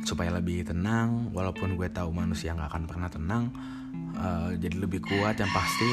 Supaya 0.00 0.32
lebih 0.32 0.64
tenang 0.64 1.28
walaupun 1.36 1.76
gue 1.76 1.88
tahu 1.92 2.08
manusia 2.14 2.56
nggak 2.56 2.72
akan 2.72 2.84
pernah 2.88 3.08
tenang 3.12 3.44
uh, 4.16 4.50
jadi 4.56 4.76
lebih 4.80 5.02
kuat 5.04 5.36
yang 5.38 5.50
pasti 5.52 5.90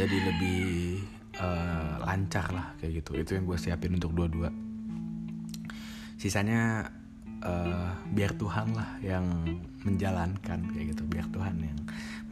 jadi 0.00 0.16
lebih 0.32 0.62
uh, 1.38 2.02
lancar 2.04 2.46
lah 2.52 2.74
kayak 2.80 3.04
gitu. 3.04 3.10
Itu 3.16 3.30
yang 3.38 3.44
gue 3.46 3.58
siapin 3.58 3.96
untuk 3.96 4.12
dua-dua. 4.16 4.50
Sisanya 6.16 6.90
uh, 7.44 7.92
biar 8.10 8.34
Tuhan 8.34 8.72
lah 8.72 8.98
yang 9.04 9.24
menjalankan 9.84 10.72
kayak 10.72 10.96
gitu. 10.96 11.02
Biar 11.06 11.26
Tuhan 11.30 11.60
yang 11.60 11.78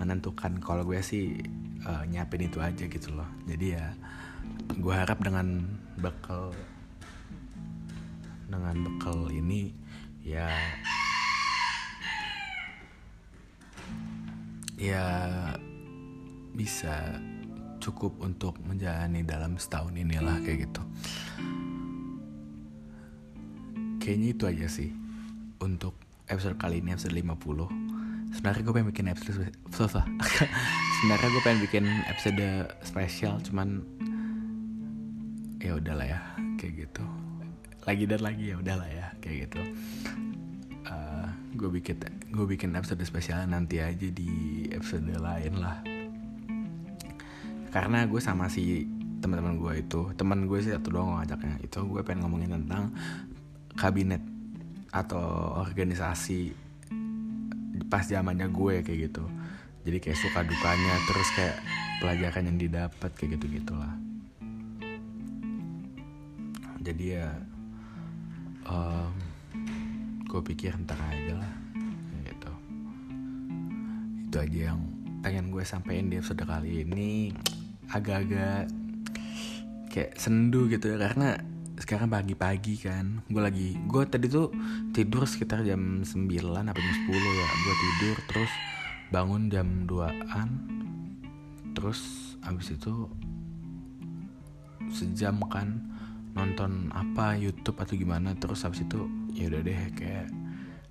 menentukan. 0.01 0.59
Kalau 0.59 0.83
gue 0.83 1.01
sih 1.05 1.38
uh, 1.85 2.03
nyiapin 2.09 2.49
itu 2.49 2.59
aja 2.59 2.85
gitu 2.88 3.12
loh. 3.12 3.29
Jadi 3.47 3.77
ya 3.77 3.93
gue 4.72 4.94
harap 4.94 5.20
dengan 5.20 5.64
bekal 6.00 6.53
dengan 8.48 8.77
bekal 8.87 9.29
ini 9.29 9.72
ya 10.24 10.48
ya 14.81 15.07
bisa 16.55 17.20
cukup 17.83 18.16
untuk 18.24 18.57
menjalani 18.64 19.20
dalam 19.20 19.61
setahun 19.61 19.92
inilah 19.92 20.40
kayak 20.40 20.70
gitu. 20.70 20.83
Kayaknya 24.00 24.29
itu 24.33 24.44
aja 24.48 24.66
sih 24.68 24.90
untuk 25.61 25.96
episode 26.29 26.57
kali 26.57 26.81
ini 26.81 26.96
episode 26.96 27.12
50 27.12 28.35
sebenarnya 28.35 28.62
gue 28.66 28.74
pengen 28.74 28.88
bikin 28.90 29.09
episode 29.12 29.53
sebenarnya 30.98 31.29
gue 31.31 31.42
pengen 31.44 31.61
bikin 31.62 31.85
episode 32.11 32.46
spesial 32.83 33.38
cuman 33.44 33.85
ya 35.64 35.72
udahlah 35.81 36.05
ya 36.05 36.20
kayak 36.61 36.85
gitu. 36.85 37.05
Lagi 37.88 38.05
dan 38.05 38.20
lagi 38.20 38.44
ya 38.53 38.57
udahlah 38.61 38.88
ya 38.92 39.07
kayak 39.24 39.48
gitu. 39.48 39.61
Uh, 40.85 41.29
gue 41.57 41.68
bikin 41.81 41.96
gue 42.29 42.44
bikin 42.44 42.77
episode 42.77 43.00
spesial 43.09 43.48
nanti 43.48 43.81
aja 43.81 44.09
di 44.12 44.64
episode 44.68 45.09
lain 45.09 45.55
lah. 45.57 45.81
Karena 47.72 48.05
gue 48.05 48.20
sama 48.20 48.53
si 48.53 48.85
teman-teman 49.24 49.57
gue 49.57 49.72
itu 49.81 50.12
teman 50.20 50.44
gue 50.44 50.61
sih 50.61 50.77
satu 50.77 50.92
doang 50.92 51.16
ngajaknya. 51.16 51.64
Itu 51.64 51.88
gue 51.88 52.05
pengen 52.05 52.29
ngomongin 52.29 52.61
tentang 52.61 52.92
kabinet 53.81 54.20
atau 54.92 55.57
organisasi 55.64 56.53
pas 57.88 58.05
zamannya 58.05 58.53
gue 58.53 58.85
kayak 58.85 59.00
gitu. 59.09 59.24
Jadi 59.88 59.96
kayak 60.00 60.20
suka 60.20 60.40
dukanya 60.44 60.94
terus 61.09 61.29
kayak 61.33 61.57
pelajaran 62.05 62.53
yang 62.53 62.59
didapat 62.61 63.11
kayak 63.16 63.40
gitu 63.40 63.61
gitulah 63.61 64.05
jadi 66.85 67.05
ya 67.16 67.29
um, 68.68 69.12
gue 70.29 70.40
pikir 70.44 70.77
ntar 70.85 71.01
aja 71.01 71.40
lah 71.40 71.55
gitu. 72.29 72.53
Itu 74.29 74.37
aja 74.37 74.61
yang 74.75 74.81
pengen 75.25 75.49
gue 75.49 75.64
sampein 75.64 76.12
di 76.12 76.20
episode 76.20 76.44
kali 76.44 76.85
ini. 76.85 77.33
Agak-agak 77.88 78.68
kayak 79.88 80.12
sendu 80.20 80.68
gitu 80.68 80.92
ya 80.92 81.01
karena 81.01 81.40
sekarang 81.81 82.12
pagi-pagi 82.12 82.77
kan. 82.85 83.25
Gue 83.33 83.40
lagi 83.40 83.81
gue 83.81 84.03
tadi 84.05 84.29
tuh 84.29 84.53
tidur 84.92 85.25
sekitar 85.25 85.64
jam 85.64 86.05
9 86.05 86.29
apa 86.68 86.77
jam 86.77 86.94
10 87.09 87.16
ya. 87.16 87.49
Gue 87.64 87.75
tidur 87.81 88.16
terus 88.29 88.53
bangun 89.09 89.49
jam 89.49 89.88
2an 89.88 90.49
terus 91.75 92.35
abis 92.47 92.79
itu 92.79 93.11
sejam 94.94 95.42
kan 95.51 95.83
nonton 96.35 96.90
apa 96.90 97.38
YouTube 97.38 97.79
atau 97.79 97.94
gimana 97.94 98.35
terus 98.35 98.66
habis 98.66 98.83
itu 98.83 99.07
ya 99.33 99.51
udah 99.51 99.62
deh 99.62 99.81
kayak 99.94 100.27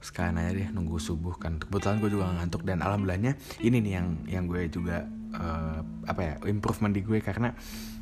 sekalian 0.04 0.36
aja 0.40 0.52
deh 0.52 0.68
nunggu 0.72 1.00
subuh 1.00 1.36
kan. 1.40 1.60
Kebetulan 1.60 2.00
gue 2.04 2.10
juga 2.12 2.32
ngantuk 2.32 2.68
dan 2.68 2.84
alhamdulillahnya 2.84 3.40
ini 3.64 3.78
nih 3.80 3.94
yang 3.96 4.08
yang 4.28 4.44
gue 4.48 4.68
juga 4.68 5.08
uh, 5.36 5.80
apa 6.08 6.22
ya 6.22 6.34
improvement 6.48 6.92
di 6.92 7.04
gue 7.04 7.20
karena 7.24 7.56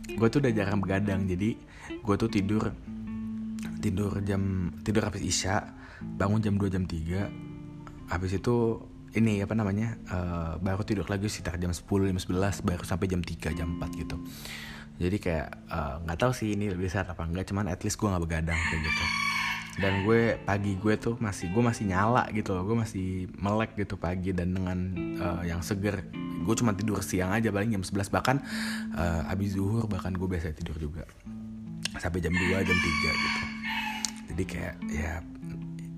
gue 0.06 0.28
tuh 0.28 0.42
udah 0.42 0.52
jarang 0.54 0.82
begadang 0.82 1.30
jadi 1.30 1.56
gue 2.02 2.16
tuh 2.18 2.30
tidur 2.30 2.74
tidur 3.82 4.22
jam 4.22 4.74
tidur 4.86 5.10
habis 5.10 5.24
isya 5.26 5.66
bangun 6.02 6.42
jam 6.42 6.56
2 6.58 6.74
jam 6.74 6.84
3 6.86 8.10
habis 8.10 8.32
itu 8.38 8.82
ini 9.12 9.44
apa 9.44 9.54
namanya 9.54 10.00
uh, 10.08 10.54
baru 10.58 10.82
tidur 10.88 11.06
lagi 11.10 11.28
sekitar 11.28 11.60
jam 11.60 11.74
10 11.74 11.84
jam 11.84 12.18
11 12.18 12.68
baru 12.68 12.84
sampai 12.84 13.08
jam 13.12 13.22
3 13.22 13.58
jam 13.58 13.78
4 13.78 14.02
gitu 14.02 14.18
jadi 15.02 15.18
kayak 15.18 15.48
eh, 15.66 15.96
nggak 16.06 16.18
uh, 16.18 16.22
tahu 16.22 16.32
sih 16.38 16.54
ini 16.54 16.70
lebih 16.70 16.86
sehat 16.86 17.10
apa 17.10 17.26
enggak 17.26 17.50
cuman 17.50 17.66
at 17.66 17.82
least 17.82 17.98
gue 17.98 18.06
nggak 18.06 18.22
begadang 18.22 18.60
kayak 18.70 18.82
gitu. 18.86 19.06
Dan 19.82 19.94
gue 20.06 20.38
pagi 20.46 20.78
gue 20.78 20.94
tuh 21.00 21.16
masih 21.18 21.50
gue 21.50 21.64
masih 21.64 21.90
nyala 21.90 22.28
gitu 22.36 22.54
loh 22.54 22.68
gue 22.68 22.78
masih 22.78 23.26
melek 23.40 23.74
gitu 23.80 23.98
pagi 23.98 24.30
dan 24.30 24.54
dengan 24.54 24.78
uh, 25.18 25.42
yang 25.42 25.66
seger. 25.66 26.06
Gue 26.46 26.54
cuma 26.54 26.78
tidur 26.78 27.02
siang 27.02 27.34
aja 27.34 27.50
paling 27.50 27.74
jam 27.74 27.82
11 27.82 28.14
bahkan 28.14 28.38
uh, 28.94 29.32
abis 29.34 29.58
zuhur 29.58 29.90
bahkan 29.90 30.14
gue 30.14 30.28
biasa 30.30 30.54
tidur 30.54 30.78
juga. 30.78 31.10
Sampai 31.98 32.22
jam 32.22 32.38
2 32.38 32.62
jam 32.62 32.78
3 32.78 32.86
gitu. 33.26 33.42
Jadi 34.32 34.44
kayak 34.46 34.76
ya 34.86 35.14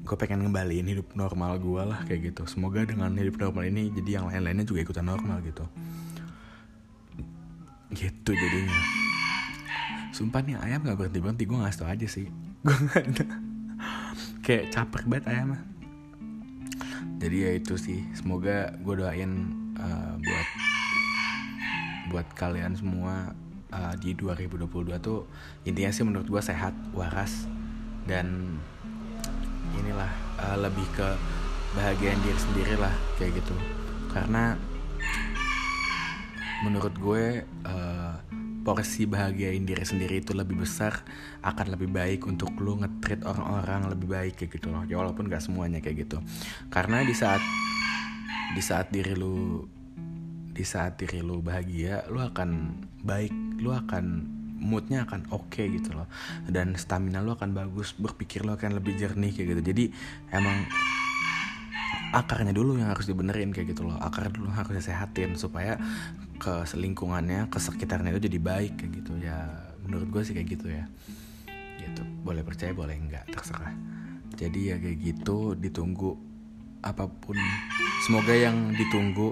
gue 0.03 0.15
pengen 0.19 0.47
ngembaliin 0.47 0.87
hidup 0.87 1.11
normal 1.19 1.59
gue 1.59 1.83
lah 1.83 1.99
kayak 2.07 2.31
gitu. 2.31 2.47
Semoga 2.47 2.87
dengan 2.87 3.11
hidup 3.19 3.35
normal 3.35 3.67
ini 3.67 3.91
jadi 3.91 4.23
yang 4.23 4.31
lain-lainnya 4.31 4.63
juga 4.63 4.79
ikutan 4.87 5.03
normal 5.03 5.43
gitu 5.43 5.67
gitu 7.95 8.31
jadinya. 8.33 8.79
Sumpah 10.13 10.45
nih 10.45 10.57
ayam 10.61 10.85
gak 10.85 10.97
berhenti 10.99 11.19
berhenti 11.21 11.43
gue 11.49 11.57
nggak 11.57 11.73
tau 11.73 11.89
aja 11.89 12.05
sih. 12.05 12.29
Gue 12.63 12.75
gak 12.87 13.03
ada. 13.03 13.25
Kayak 14.45 14.71
caper 14.71 15.03
banget 15.09 15.25
ayam. 15.31 15.57
Jadi 17.19 17.37
ya 17.39 17.51
itu 17.55 17.75
sih. 17.75 18.03
Semoga 18.15 18.71
gue 18.77 18.95
doain 18.99 19.31
uh, 19.79 20.13
buat 20.19 20.47
buat 22.11 22.27
kalian 22.35 22.77
semua 22.77 23.33
uh, 23.73 23.93
di 23.97 24.13
2022 24.13 24.69
tuh 25.01 25.25
intinya 25.65 25.89
sih 25.89 26.05
menurut 26.05 26.27
gue 26.29 26.41
sehat 26.43 26.75
waras 26.93 27.49
dan 28.05 28.59
inilah 29.79 30.11
uh, 30.37 30.57
lebih 30.59 30.85
ke 30.93 31.07
bahagian 31.73 32.19
diri 32.21 32.39
sendiri 32.39 32.75
lah 32.77 32.93
kayak 33.17 33.41
gitu. 33.41 33.55
Karena 34.13 34.53
menurut 36.63 36.95
gue 36.95 37.43
uh, 37.67 38.15
porsi 38.63 39.03
bahagiain 39.03 39.67
diri 39.67 39.83
sendiri 39.83 40.23
itu 40.23 40.31
lebih 40.31 40.63
besar 40.63 41.03
akan 41.43 41.75
lebih 41.75 41.91
baik 41.91 42.23
untuk 42.23 42.55
lu 42.63 42.79
ngetrit 42.79 43.27
orang-orang 43.27 43.91
lebih 43.91 44.07
baik 44.07 44.33
kayak 44.39 44.55
gitu 44.55 44.71
loh. 44.71 44.87
Ya 44.87 44.95
walaupun 45.03 45.27
gak 45.27 45.43
semuanya 45.43 45.83
kayak 45.83 46.07
gitu. 46.07 46.23
Karena 46.71 47.03
di 47.03 47.11
saat 47.11 47.43
di 48.55 48.63
saat 48.63 48.87
diri 48.89 49.13
lu 49.13 49.67
di 50.53 50.63
saat 50.63 50.95
diri 50.95 51.19
lu 51.19 51.43
bahagia 51.43 52.07
lu 52.07 52.21
akan 52.21 52.77
baik 53.03 53.33
lu 53.59 53.73
akan 53.73 54.05
moodnya 54.63 55.03
akan 55.03 55.27
oke 55.35 55.51
okay 55.51 55.67
gitu 55.67 55.91
loh. 55.91 56.07
Dan 56.47 56.79
stamina 56.79 57.19
lu 57.19 57.35
akan 57.35 57.51
bagus 57.51 57.91
berpikir 57.91 58.47
lu 58.47 58.55
akan 58.55 58.79
lebih 58.79 58.95
jernih 58.95 59.35
kayak 59.35 59.59
gitu. 59.59 59.61
Jadi 59.75 59.83
emang 60.31 60.63
akarnya 62.13 62.53
dulu 62.53 62.77
yang 62.77 62.93
harus 62.93 63.09
dibenerin 63.09 63.51
kayak 63.51 63.75
gitu 63.75 63.83
loh. 63.83 63.99
Akar 63.99 64.31
dulu 64.31 64.47
harus 64.53 64.71
disehatin 64.71 65.35
supaya 65.35 65.75
ke 66.43 66.67
selingkungannya 66.67 67.47
ke 67.47 67.55
sekitarnya 67.55 68.11
itu 68.11 68.27
jadi 68.27 68.39
baik 68.43 68.83
kayak 68.83 68.91
gitu. 68.99 69.15
Ya 69.23 69.47
menurut 69.87 70.11
gue 70.11 70.21
sih 70.27 70.35
kayak 70.35 70.49
gitu 70.59 70.67
ya. 70.67 70.83
Gitu. 71.79 72.03
Boleh 72.27 72.43
percaya 72.43 72.75
boleh 72.75 72.99
enggak 72.99 73.23
terserah. 73.31 73.71
Jadi 74.35 74.59
ya 74.67 74.75
kayak 74.75 74.99
gitu 74.99 75.55
ditunggu 75.55 76.19
apa 76.83 77.07
pun. 77.07 77.39
Semoga 78.03 78.35
yang 78.35 78.75
ditunggu 78.75 79.31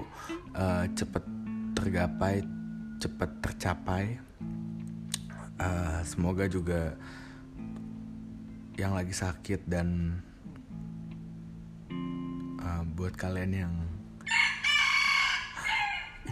uh, 0.56 0.88
cepet 0.96 1.24
tergapai 1.76 2.40
cepet 2.96 3.30
tercapai. 3.44 4.04
Uh, 5.60 6.00
semoga 6.02 6.48
juga 6.48 6.96
yang 8.80 8.96
lagi 8.96 9.12
sakit 9.12 9.68
dan 9.68 10.16
uh, 12.58 12.82
buat 12.96 13.14
kalian 13.14 13.52
yang 13.52 13.74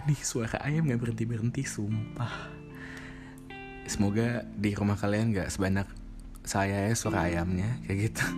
ini 0.05 0.17
suara 0.17 0.57
ayam 0.65 0.89
gak 0.89 1.01
berhenti 1.01 1.23
berhenti 1.27 1.61
sumpah. 1.65 2.49
Semoga 3.85 4.45
di 4.55 4.73
rumah 4.73 4.97
kalian 4.97 5.35
gak 5.35 5.49
sebanyak 5.51 5.87
saya 6.41 6.89
ya 6.89 6.95
suara 6.97 7.29
ayamnya 7.29 7.81
kayak 7.85 8.11
gitu. 8.11 8.25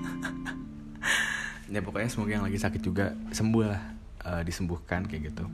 Ya 1.71 1.82
pokoknya 1.82 2.06
semoga 2.06 2.38
yang 2.38 2.45
lagi 2.45 2.62
sakit 2.62 2.86
juga 2.86 3.17
sembuh 3.34 3.65
lah 3.65 3.82
uh, 4.30 4.45
disembuhkan 4.45 5.10
kayak 5.10 5.34
gitu. 5.34 5.49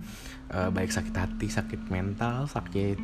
Uh, 0.52 0.68
baik 0.68 0.92
sakit 0.92 1.16
hati 1.16 1.48
sakit 1.48 1.88
mental 1.88 2.44
sakit 2.44 3.00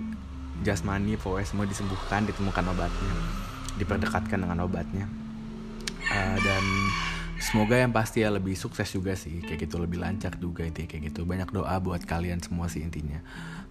jasmani 0.67 1.15
pokoknya 1.15 1.47
semua 1.47 1.63
disembuhkan 1.63 2.27
ditemukan 2.27 2.75
obatnya 2.75 3.13
diperdekatkan 3.79 4.35
dengan 4.43 4.67
obatnya. 4.67 5.07
Uh, 6.11 6.37
dan 6.43 6.63
semoga 7.45 7.77
yang 7.77 7.93
pasti 7.93 8.25
ya 8.25 8.33
lebih 8.33 8.57
sukses 8.57 8.89
juga 8.89 9.13
sih. 9.13 9.45
Kayak 9.45 9.69
gitu 9.69 9.77
lebih 9.77 10.01
lancar 10.01 10.33
juga 10.41 10.65
itu 10.65 10.89
kayak 10.89 11.13
gitu 11.13 11.29
banyak 11.29 11.53
doa 11.53 11.77
buat 11.77 12.01
kalian 12.01 12.41
semua 12.41 12.65
sih 12.65 12.81
intinya. 12.81 13.21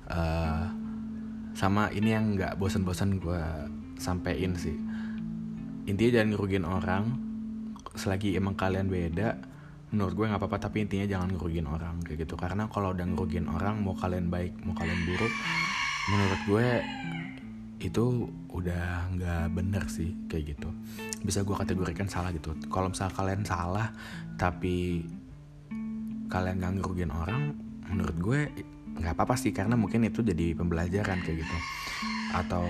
Uh, 0.06 0.70
sama 1.58 1.90
ini 1.90 2.14
yang 2.14 2.38
nggak 2.38 2.54
bosan-bosan 2.54 3.18
gue 3.18 3.42
sampein 3.98 4.54
sih. 4.54 4.78
Intinya 5.90 6.22
jangan 6.22 6.28
ngerugiin 6.34 6.66
orang 6.66 7.04
selagi 7.94 8.34
emang 8.38 8.54
kalian 8.54 8.90
beda 8.90 9.38
menurut 9.90 10.14
gue 10.14 10.24
nggak 10.30 10.40
apa-apa. 10.40 10.70
Tapi 10.70 10.86
intinya 10.86 11.06
jangan 11.10 11.34
ngerugiin 11.34 11.66
orang 11.66 11.98
kayak 12.06 12.26
gitu. 12.26 12.38
Karena 12.38 12.70
kalau 12.70 12.94
udah 12.94 13.06
ngerugiin 13.10 13.50
orang 13.50 13.82
mau 13.82 13.98
kalian 13.98 14.30
baik 14.30 14.54
mau 14.62 14.74
kalian 14.78 15.00
buruk 15.02 15.32
menurut 16.04 16.40
gue 16.46 16.68
itu 17.84 18.32
udah 18.48 19.12
nggak 19.12 19.44
bener 19.52 19.84
sih 19.92 20.16
kayak 20.30 20.56
gitu. 20.56 20.68
Bisa 21.20 21.44
gue 21.44 21.56
kategorikan 21.56 22.08
salah 22.08 22.32
gitu. 22.32 22.56
Kalau 22.72 22.88
misal 22.88 23.12
kalian 23.12 23.44
salah 23.44 23.92
tapi 24.40 25.04
kalian 26.32 26.58
nggak 26.58 26.72
ngerugiin 26.80 27.12
orang 27.12 27.54
menurut 27.92 28.16
gue 28.18 28.40
nggak 28.94 29.14
apa-apa 29.14 29.36
sih 29.36 29.52
karena 29.52 29.76
mungkin 29.76 30.06
itu 30.08 30.24
jadi 30.24 30.56
pembelajaran 30.56 31.20
kayak 31.20 31.44
gitu. 31.44 31.56
Atau 32.32 32.64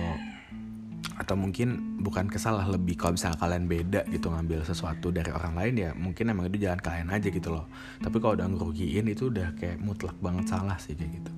atau 1.15 1.39
mungkin 1.39 1.95
bukan 2.03 2.27
kesalah 2.27 2.67
lebih 2.67 2.99
kalau 2.99 3.15
misalnya 3.15 3.39
kalian 3.39 3.71
beda 3.71 4.03
gitu 4.11 4.27
ngambil 4.27 4.67
sesuatu 4.67 5.15
dari 5.15 5.31
orang 5.31 5.55
lain 5.55 5.73
ya 5.79 5.89
mungkin 5.95 6.27
emang 6.27 6.51
itu 6.51 6.67
jalan 6.67 6.81
kalian 6.83 7.07
aja 7.07 7.31
gitu 7.31 7.55
loh. 7.55 7.71
Tapi 8.03 8.19
kalau 8.19 8.35
udah 8.35 8.47
ngerugiin 8.51 9.07
itu 9.07 9.31
udah 9.31 9.55
kayak 9.55 9.79
mutlak 9.79 10.17
banget 10.19 10.51
salah 10.51 10.75
sih 10.75 10.91
kayak 10.91 11.23
gitu. 11.23 11.31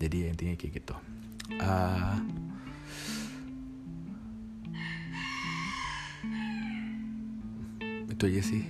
Jadi 0.00 0.16
ya, 0.16 0.28
intinya 0.30 0.54
kayak 0.56 0.72
gitu. 0.78 0.94
Uh, 1.58 2.16
itu 8.20 8.36
aja 8.36 8.42
sih. 8.44 8.64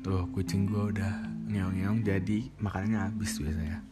Tuh 0.00 0.24
kucing 0.32 0.64
gue 0.64 0.96
udah 0.96 1.12
ngeong-ngeong 1.52 2.00
jadi 2.00 2.38
makanannya 2.64 3.12
habis 3.12 3.36
biasanya. 3.36 3.84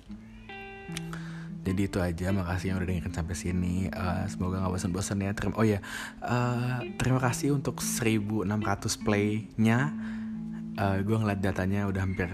Jadi 1.60 1.80
itu 1.84 2.00
aja 2.00 2.32
makasih 2.32 2.72
yang 2.72 2.80
udah 2.80 2.88
dengerin 2.88 3.12
sampai 3.12 3.36
sini. 3.36 3.92
Uh, 3.92 4.24
semoga 4.24 4.64
gak 4.64 4.72
bosan-bosan 4.72 5.20
ya. 5.20 5.36
Terima 5.36 5.60
oh 5.60 5.66
ya 5.68 5.84
uh, 6.24 6.80
terima 6.96 7.20
kasih 7.20 7.52
untuk 7.52 7.84
1600 7.84 8.48
playnya. 9.04 9.92
Uh, 10.80 11.04
gue 11.04 11.16
ngeliat 11.20 11.44
datanya 11.44 11.84
udah 11.84 12.08
hampir 12.08 12.32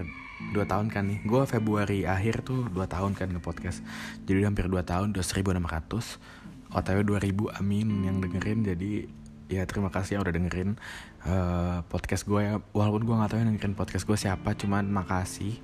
2 0.55 0.63
tahun 0.63 0.87
kan 0.95 1.03
nih. 1.03 1.27
Gue 1.27 1.43
Februari 1.43 2.07
akhir 2.07 2.47
tuh 2.47 2.71
2 2.71 2.87
tahun 2.87 3.19
kan 3.19 3.35
nge-podcast. 3.35 3.83
Jadi 4.23 4.47
udah 4.47 4.47
hampir 4.47 4.71
2 4.71 4.79
tahun 4.79 5.11
udah 5.11 5.25
1600 5.27 6.71
otw 6.71 6.99
2000 7.03 7.59
amin 7.59 7.87
yang 8.07 8.23
dengerin. 8.23 8.63
Jadi 8.63 9.22
ya 9.59 9.63
terima 9.69 9.93
kasih 9.93 10.17
yang 10.17 10.23
udah 10.25 10.33
dengerin 10.33 10.69
uh, 11.29 11.85
podcast 11.91 12.25
gue. 12.25 12.41
Ya 12.41 12.55
walaupun 12.73 13.05
gue 13.05 13.15
gak 13.15 13.29
tahu 13.33 13.39
yang 13.43 13.49
dengerin 13.53 13.75
podcast 13.77 14.05
gue 14.09 14.17
siapa 14.17 14.57
cuman 14.57 14.89
makasih 14.89 15.61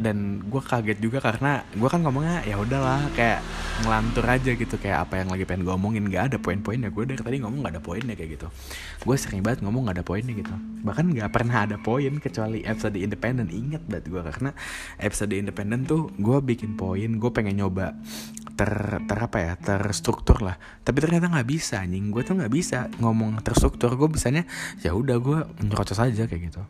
dan 0.00 0.40
gue 0.48 0.62
kaget 0.64 0.96
juga 0.96 1.20
karena 1.20 1.60
gue 1.76 1.84
kan 1.84 2.00
ngomongnya 2.00 2.40
ya 2.48 2.56
udahlah 2.56 3.04
kayak 3.12 3.44
ngelantur 3.84 4.24
aja 4.24 4.50
gitu 4.56 4.80
kayak 4.80 5.04
apa 5.04 5.20
yang 5.20 5.28
lagi 5.28 5.44
pengen 5.44 5.68
gue 5.68 5.74
omongin. 5.76 6.08
Gak 6.08 6.32
ada 6.32 6.38
poin-poinnya. 6.40 6.88
Gue 6.88 7.04
dari 7.04 7.20
tadi 7.20 7.36
ngomong 7.44 7.60
gak 7.68 7.76
ada 7.76 7.82
poinnya 7.84 8.16
kayak 8.16 8.40
gitu. 8.40 8.48
Gue 9.04 9.16
sering 9.20 9.44
banget 9.44 9.60
ngomong 9.60 9.92
gak 9.92 10.00
ada 10.00 10.04
poinnya 10.08 10.32
gitu. 10.32 10.56
Bahkan 10.56 11.04
gak 11.20 11.30
pernah 11.36 11.68
ada 11.68 11.76
poin 11.76 12.16
kecuali 12.16 12.64
episode 12.64 12.96
independen 12.96 13.52
inget 13.52 13.84
banget 13.84 14.08
gue 14.08 14.22
karena 14.24 14.50
episode 14.96 15.36
independen 15.36 15.84
tuh 15.84 16.08
gue 16.16 16.38
bikin 16.40 16.80
poin 16.80 17.20
gue 17.20 17.30
pengen 17.36 17.60
nyoba 17.60 17.92
ter 18.56 18.72
ter 19.04 19.18
apa 19.20 19.36
ya 19.36 19.52
terstruktur 19.60 20.40
lah. 20.40 20.56
Tapi 20.80 20.96
ternyata 21.04 21.28
nggak 21.28 21.48
bisa 21.48 21.84
anjing. 21.84 22.08
Gue 22.08 22.24
tuh 22.24 22.40
nggak 22.40 22.52
bisa 22.52 22.88
ngomong 23.04 23.44
terstruktur. 23.44 23.92
Gue 24.00 24.08
bisanya 24.08 24.48
ya 24.80 24.96
udah 24.96 25.20
gue 25.20 25.38
nyerocos 25.60 26.00
aja 26.00 26.24
kayak 26.24 26.48
gitu. 26.48 26.62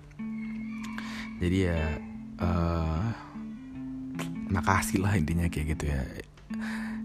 Jadi 1.40 1.58
ya 1.70 2.09
uh, 2.40 3.04
makasih 4.50 4.98
lah 5.00 5.14
intinya 5.14 5.46
kayak 5.46 5.78
gitu 5.78 5.84
ya. 5.92 6.00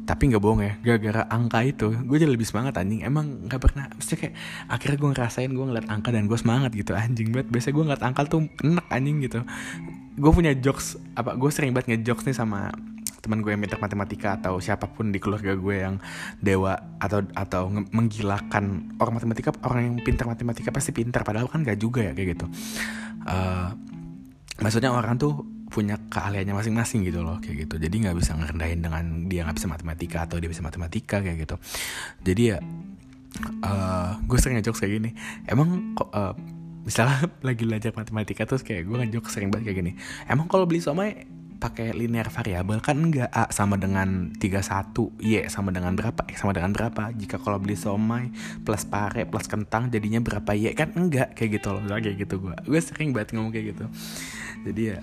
Tapi 0.06 0.30
nggak 0.30 0.42
bohong 0.42 0.62
ya 0.62 0.74
gara-gara 0.86 1.26
angka 1.34 1.66
itu 1.66 1.90
gue 1.90 2.18
jadi 2.18 2.30
lebih 2.30 2.46
semangat 2.46 2.78
anjing. 2.78 3.02
Emang 3.06 3.46
nggak 3.46 3.62
pernah 3.62 3.90
mesti 3.94 4.14
kayak 4.18 4.34
akhirnya 4.70 4.98
gue 5.02 5.10
ngerasain 5.14 5.52
gue 5.54 5.66
ngeliat 5.66 5.88
angka 5.90 6.10
dan 6.14 6.30
gue 6.30 6.38
semangat 6.38 6.72
gitu 6.74 6.94
anjing. 6.94 7.34
Banget 7.34 7.50
biasanya 7.50 7.74
gue 7.74 7.84
ngeliat 7.90 8.04
angka 8.06 8.22
tuh 8.30 8.42
enak 8.62 8.86
anjing 8.90 9.18
gitu. 9.26 9.40
Gue 10.16 10.32
punya 10.32 10.54
jokes 10.58 10.98
apa 11.18 11.34
gue 11.34 11.50
sering 11.50 11.74
banget 11.74 11.98
ngejokes 11.98 12.26
nih 12.30 12.38
sama 12.38 12.70
teman 13.26 13.42
gue 13.42 13.50
yang 13.50 13.62
pintar 13.66 13.82
matematika 13.82 14.38
atau 14.38 14.62
siapa 14.62 14.86
pun 14.86 15.10
di 15.10 15.18
keluarga 15.18 15.58
gue 15.58 15.76
yang 15.82 15.98
dewa 16.38 16.78
atau 17.02 17.26
atau 17.34 17.74
menggilakan 17.74 18.94
orang 19.02 19.14
matematika 19.18 19.50
orang 19.66 19.82
yang 19.90 19.96
pintar 20.06 20.30
matematika 20.30 20.70
pasti 20.70 20.94
pintar 20.94 21.26
padahal 21.26 21.50
kan 21.50 21.66
gak 21.66 21.82
juga 21.82 22.06
ya 22.06 22.14
kayak 22.14 22.38
gitu. 22.38 22.46
Uh, 23.26 23.74
maksudnya 24.60 24.92
orang 24.92 25.20
tuh 25.20 25.44
punya 25.68 26.00
keahliannya 26.08 26.56
masing-masing 26.56 27.04
gitu 27.04 27.26
loh 27.26 27.42
kayak 27.44 27.68
gitu. 27.68 27.76
Jadi 27.82 27.96
nggak 28.08 28.16
bisa 28.16 28.38
ngerendahin 28.38 28.80
dengan 28.80 29.04
dia 29.28 29.44
nggak 29.44 29.58
bisa 29.60 29.68
matematika 29.68 30.18
atau 30.24 30.40
dia 30.40 30.48
bisa 30.48 30.64
matematika 30.64 31.20
kayak 31.20 31.38
gitu. 31.44 31.56
Jadi 32.24 32.44
ya 32.56 32.58
uh, 33.66 34.16
gue 34.24 34.38
sering 34.40 34.62
ngejok 34.62 34.76
kayak 34.80 34.94
gini. 35.02 35.10
Emang 35.50 35.98
kok 35.98 36.10
uh, 36.16 36.34
misalnya 36.86 37.28
lagi 37.48 37.64
belajar 37.68 37.92
matematika 37.92 38.48
terus 38.48 38.64
kayak 38.64 38.88
gue 38.88 38.96
ngejok 39.04 39.26
sering 39.28 39.50
banget 39.52 39.74
kayak 39.74 39.78
gini. 39.84 39.92
Emang 40.30 40.48
kalau 40.48 40.64
beli 40.64 40.80
somai 40.80 41.28
pakai 41.66 41.98
linear 41.98 42.30
variabel 42.30 42.78
kan 42.78 42.94
enggak 43.02 43.26
A 43.34 43.50
sama 43.50 43.74
dengan 43.82 44.30
31 44.38 44.94
Y 45.18 45.50
sama 45.50 45.74
dengan 45.74 45.98
berapa 45.98 46.22
X 46.30 46.46
sama 46.46 46.54
dengan 46.54 46.70
berapa. 46.78 47.10
Jika 47.10 47.42
kalau 47.42 47.58
beli 47.58 47.74
somai 47.74 48.30
plus 48.62 48.86
pare 48.86 49.26
plus 49.26 49.50
kentang 49.50 49.90
jadinya 49.90 50.22
berapa 50.22 50.54
Y? 50.54 50.78
Kan 50.78 50.94
enggak 50.94 51.34
kayak 51.34 51.58
gitu 51.58 51.74
loh. 51.74 51.82
Kayak 51.90 52.22
gitu 52.22 52.38
gue 52.38 52.54
gue 52.70 52.80
sering 52.86 53.18
banget 53.18 53.34
ngomong 53.34 53.50
kayak 53.50 53.74
gitu. 53.74 53.86
Jadi 54.70 54.82
ya 54.94 54.98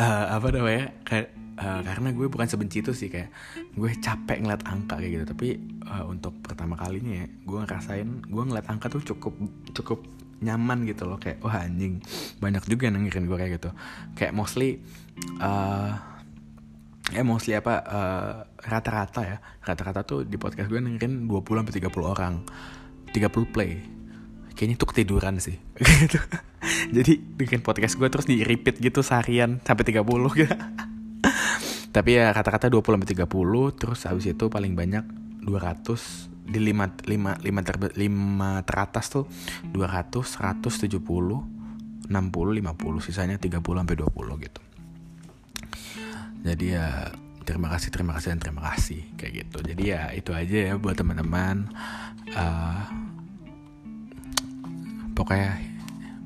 uh, 0.00 0.40
apa 0.40 0.46
namanya 0.56 0.96
kayak 1.04 1.28
uh, 1.60 1.80
karena 1.84 2.08
gue 2.16 2.26
bukan 2.32 2.48
sebenci 2.48 2.80
itu 2.80 2.96
sih 2.96 3.12
kayak 3.12 3.28
gue 3.76 3.90
capek 4.00 4.40
ngeliat 4.40 4.64
angka 4.64 4.96
kayak 5.04 5.20
gitu. 5.20 5.24
Tapi 5.36 5.48
uh, 5.84 6.08
untuk 6.08 6.32
pertama 6.40 6.80
kalinya 6.80 7.12
ya 7.12 7.26
gue 7.28 7.58
ngerasain 7.60 8.08
gue 8.24 8.42
ngeliat 8.48 8.72
angka 8.72 8.88
tuh 8.88 9.04
cukup 9.04 9.36
cukup 9.76 10.00
nyaman 10.42 10.84
gitu 10.84 11.06
loh. 11.06 11.16
Kayak 11.16 11.40
wah 11.40 11.62
anjing 11.62 12.02
banyak 12.42 12.62
juga 12.66 12.90
yang 12.90 13.00
dengerin 13.00 13.24
gue 13.30 13.38
kayak 13.38 13.52
gitu. 13.62 13.70
Kayak 14.18 14.32
mostly 14.34 14.82
uh, 15.40 15.96
ya 17.12 17.22
mostly 17.22 17.54
apa 17.54 17.74
rata-rata 18.58 19.20
uh, 19.22 19.26
ya. 19.26 19.36
Rata-rata 19.62 20.02
tuh 20.02 20.26
di 20.26 20.36
podcast 20.36 20.68
gue 20.68 20.82
dengerin 20.82 21.30
20 21.30 21.62
sampai 21.62 21.74
30 21.78 22.02
orang. 22.02 22.34
30 23.14 23.54
play. 23.54 23.72
Kayaknya 24.52 24.76
tuh 24.76 24.88
ketiduran 24.90 25.34
sih. 25.40 25.56
Gitu 25.78 26.18
jadi 26.96 27.18
bikin 27.18 27.60
podcast 27.66 27.98
gue 27.98 28.06
terus 28.06 28.26
di 28.26 28.46
repeat 28.46 28.78
gitu 28.78 29.02
seharian 29.02 29.58
sampai 29.62 29.84
30 29.86 30.02
gitu. 30.38 30.56
Tapi 31.96 32.10
ya 32.16 32.32
kata-kata 32.32 32.72
20 32.72 32.80
sampai 32.80 33.08
30 33.26 33.80
terus 33.80 34.00
habis 34.08 34.26
itu 34.30 34.44
paling 34.48 34.72
banyak 34.72 35.04
200 35.44 36.31
di 36.42 36.58
5 36.58 37.06
5 37.06 37.38
5 37.42 37.66
ter, 37.66 37.76
5 37.94 38.66
teratas 38.66 39.06
tuh 39.08 39.24
200 39.70 40.10
170 40.26 40.82
60 42.10 42.10
50 42.10 43.06
sisanya 43.06 43.36
30 43.38 43.62
sampai 43.62 43.96
20 43.96 44.44
gitu. 44.44 44.62
Jadi 46.42 46.66
ya 46.74 47.14
terima 47.46 47.70
kasih 47.70 47.88
terima 47.94 48.12
kasih 48.18 48.34
dan 48.34 48.40
terima 48.42 48.62
kasih 48.74 49.00
kayak 49.14 49.32
gitu. 49.46 49.58
Jadi 49.62 49.82
ya 49.94 50.10
itu 50.10 50.34
aja 50.34 50.56
ya 50.70 50.74
buat 50.76 50.98
teman-teman. 50.98 51.70
Uh, 52.34 52.82
pokoknya 55.14 55.62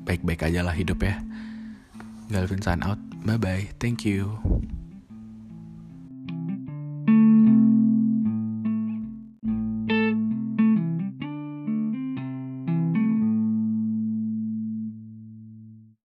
baik-baik 0.03 0.49
aja 0.49 0.65
lah 0.65 0.73
hidup 0.73 1.05
ya. 1.05 1.21
Galvin 2.27 2.59
sign 2.59 2.81
out. 2.83 2.99
Bye 3.23 3.39
bye 3.39 3.65
thank 3.77 4.03
you 4.03 4.37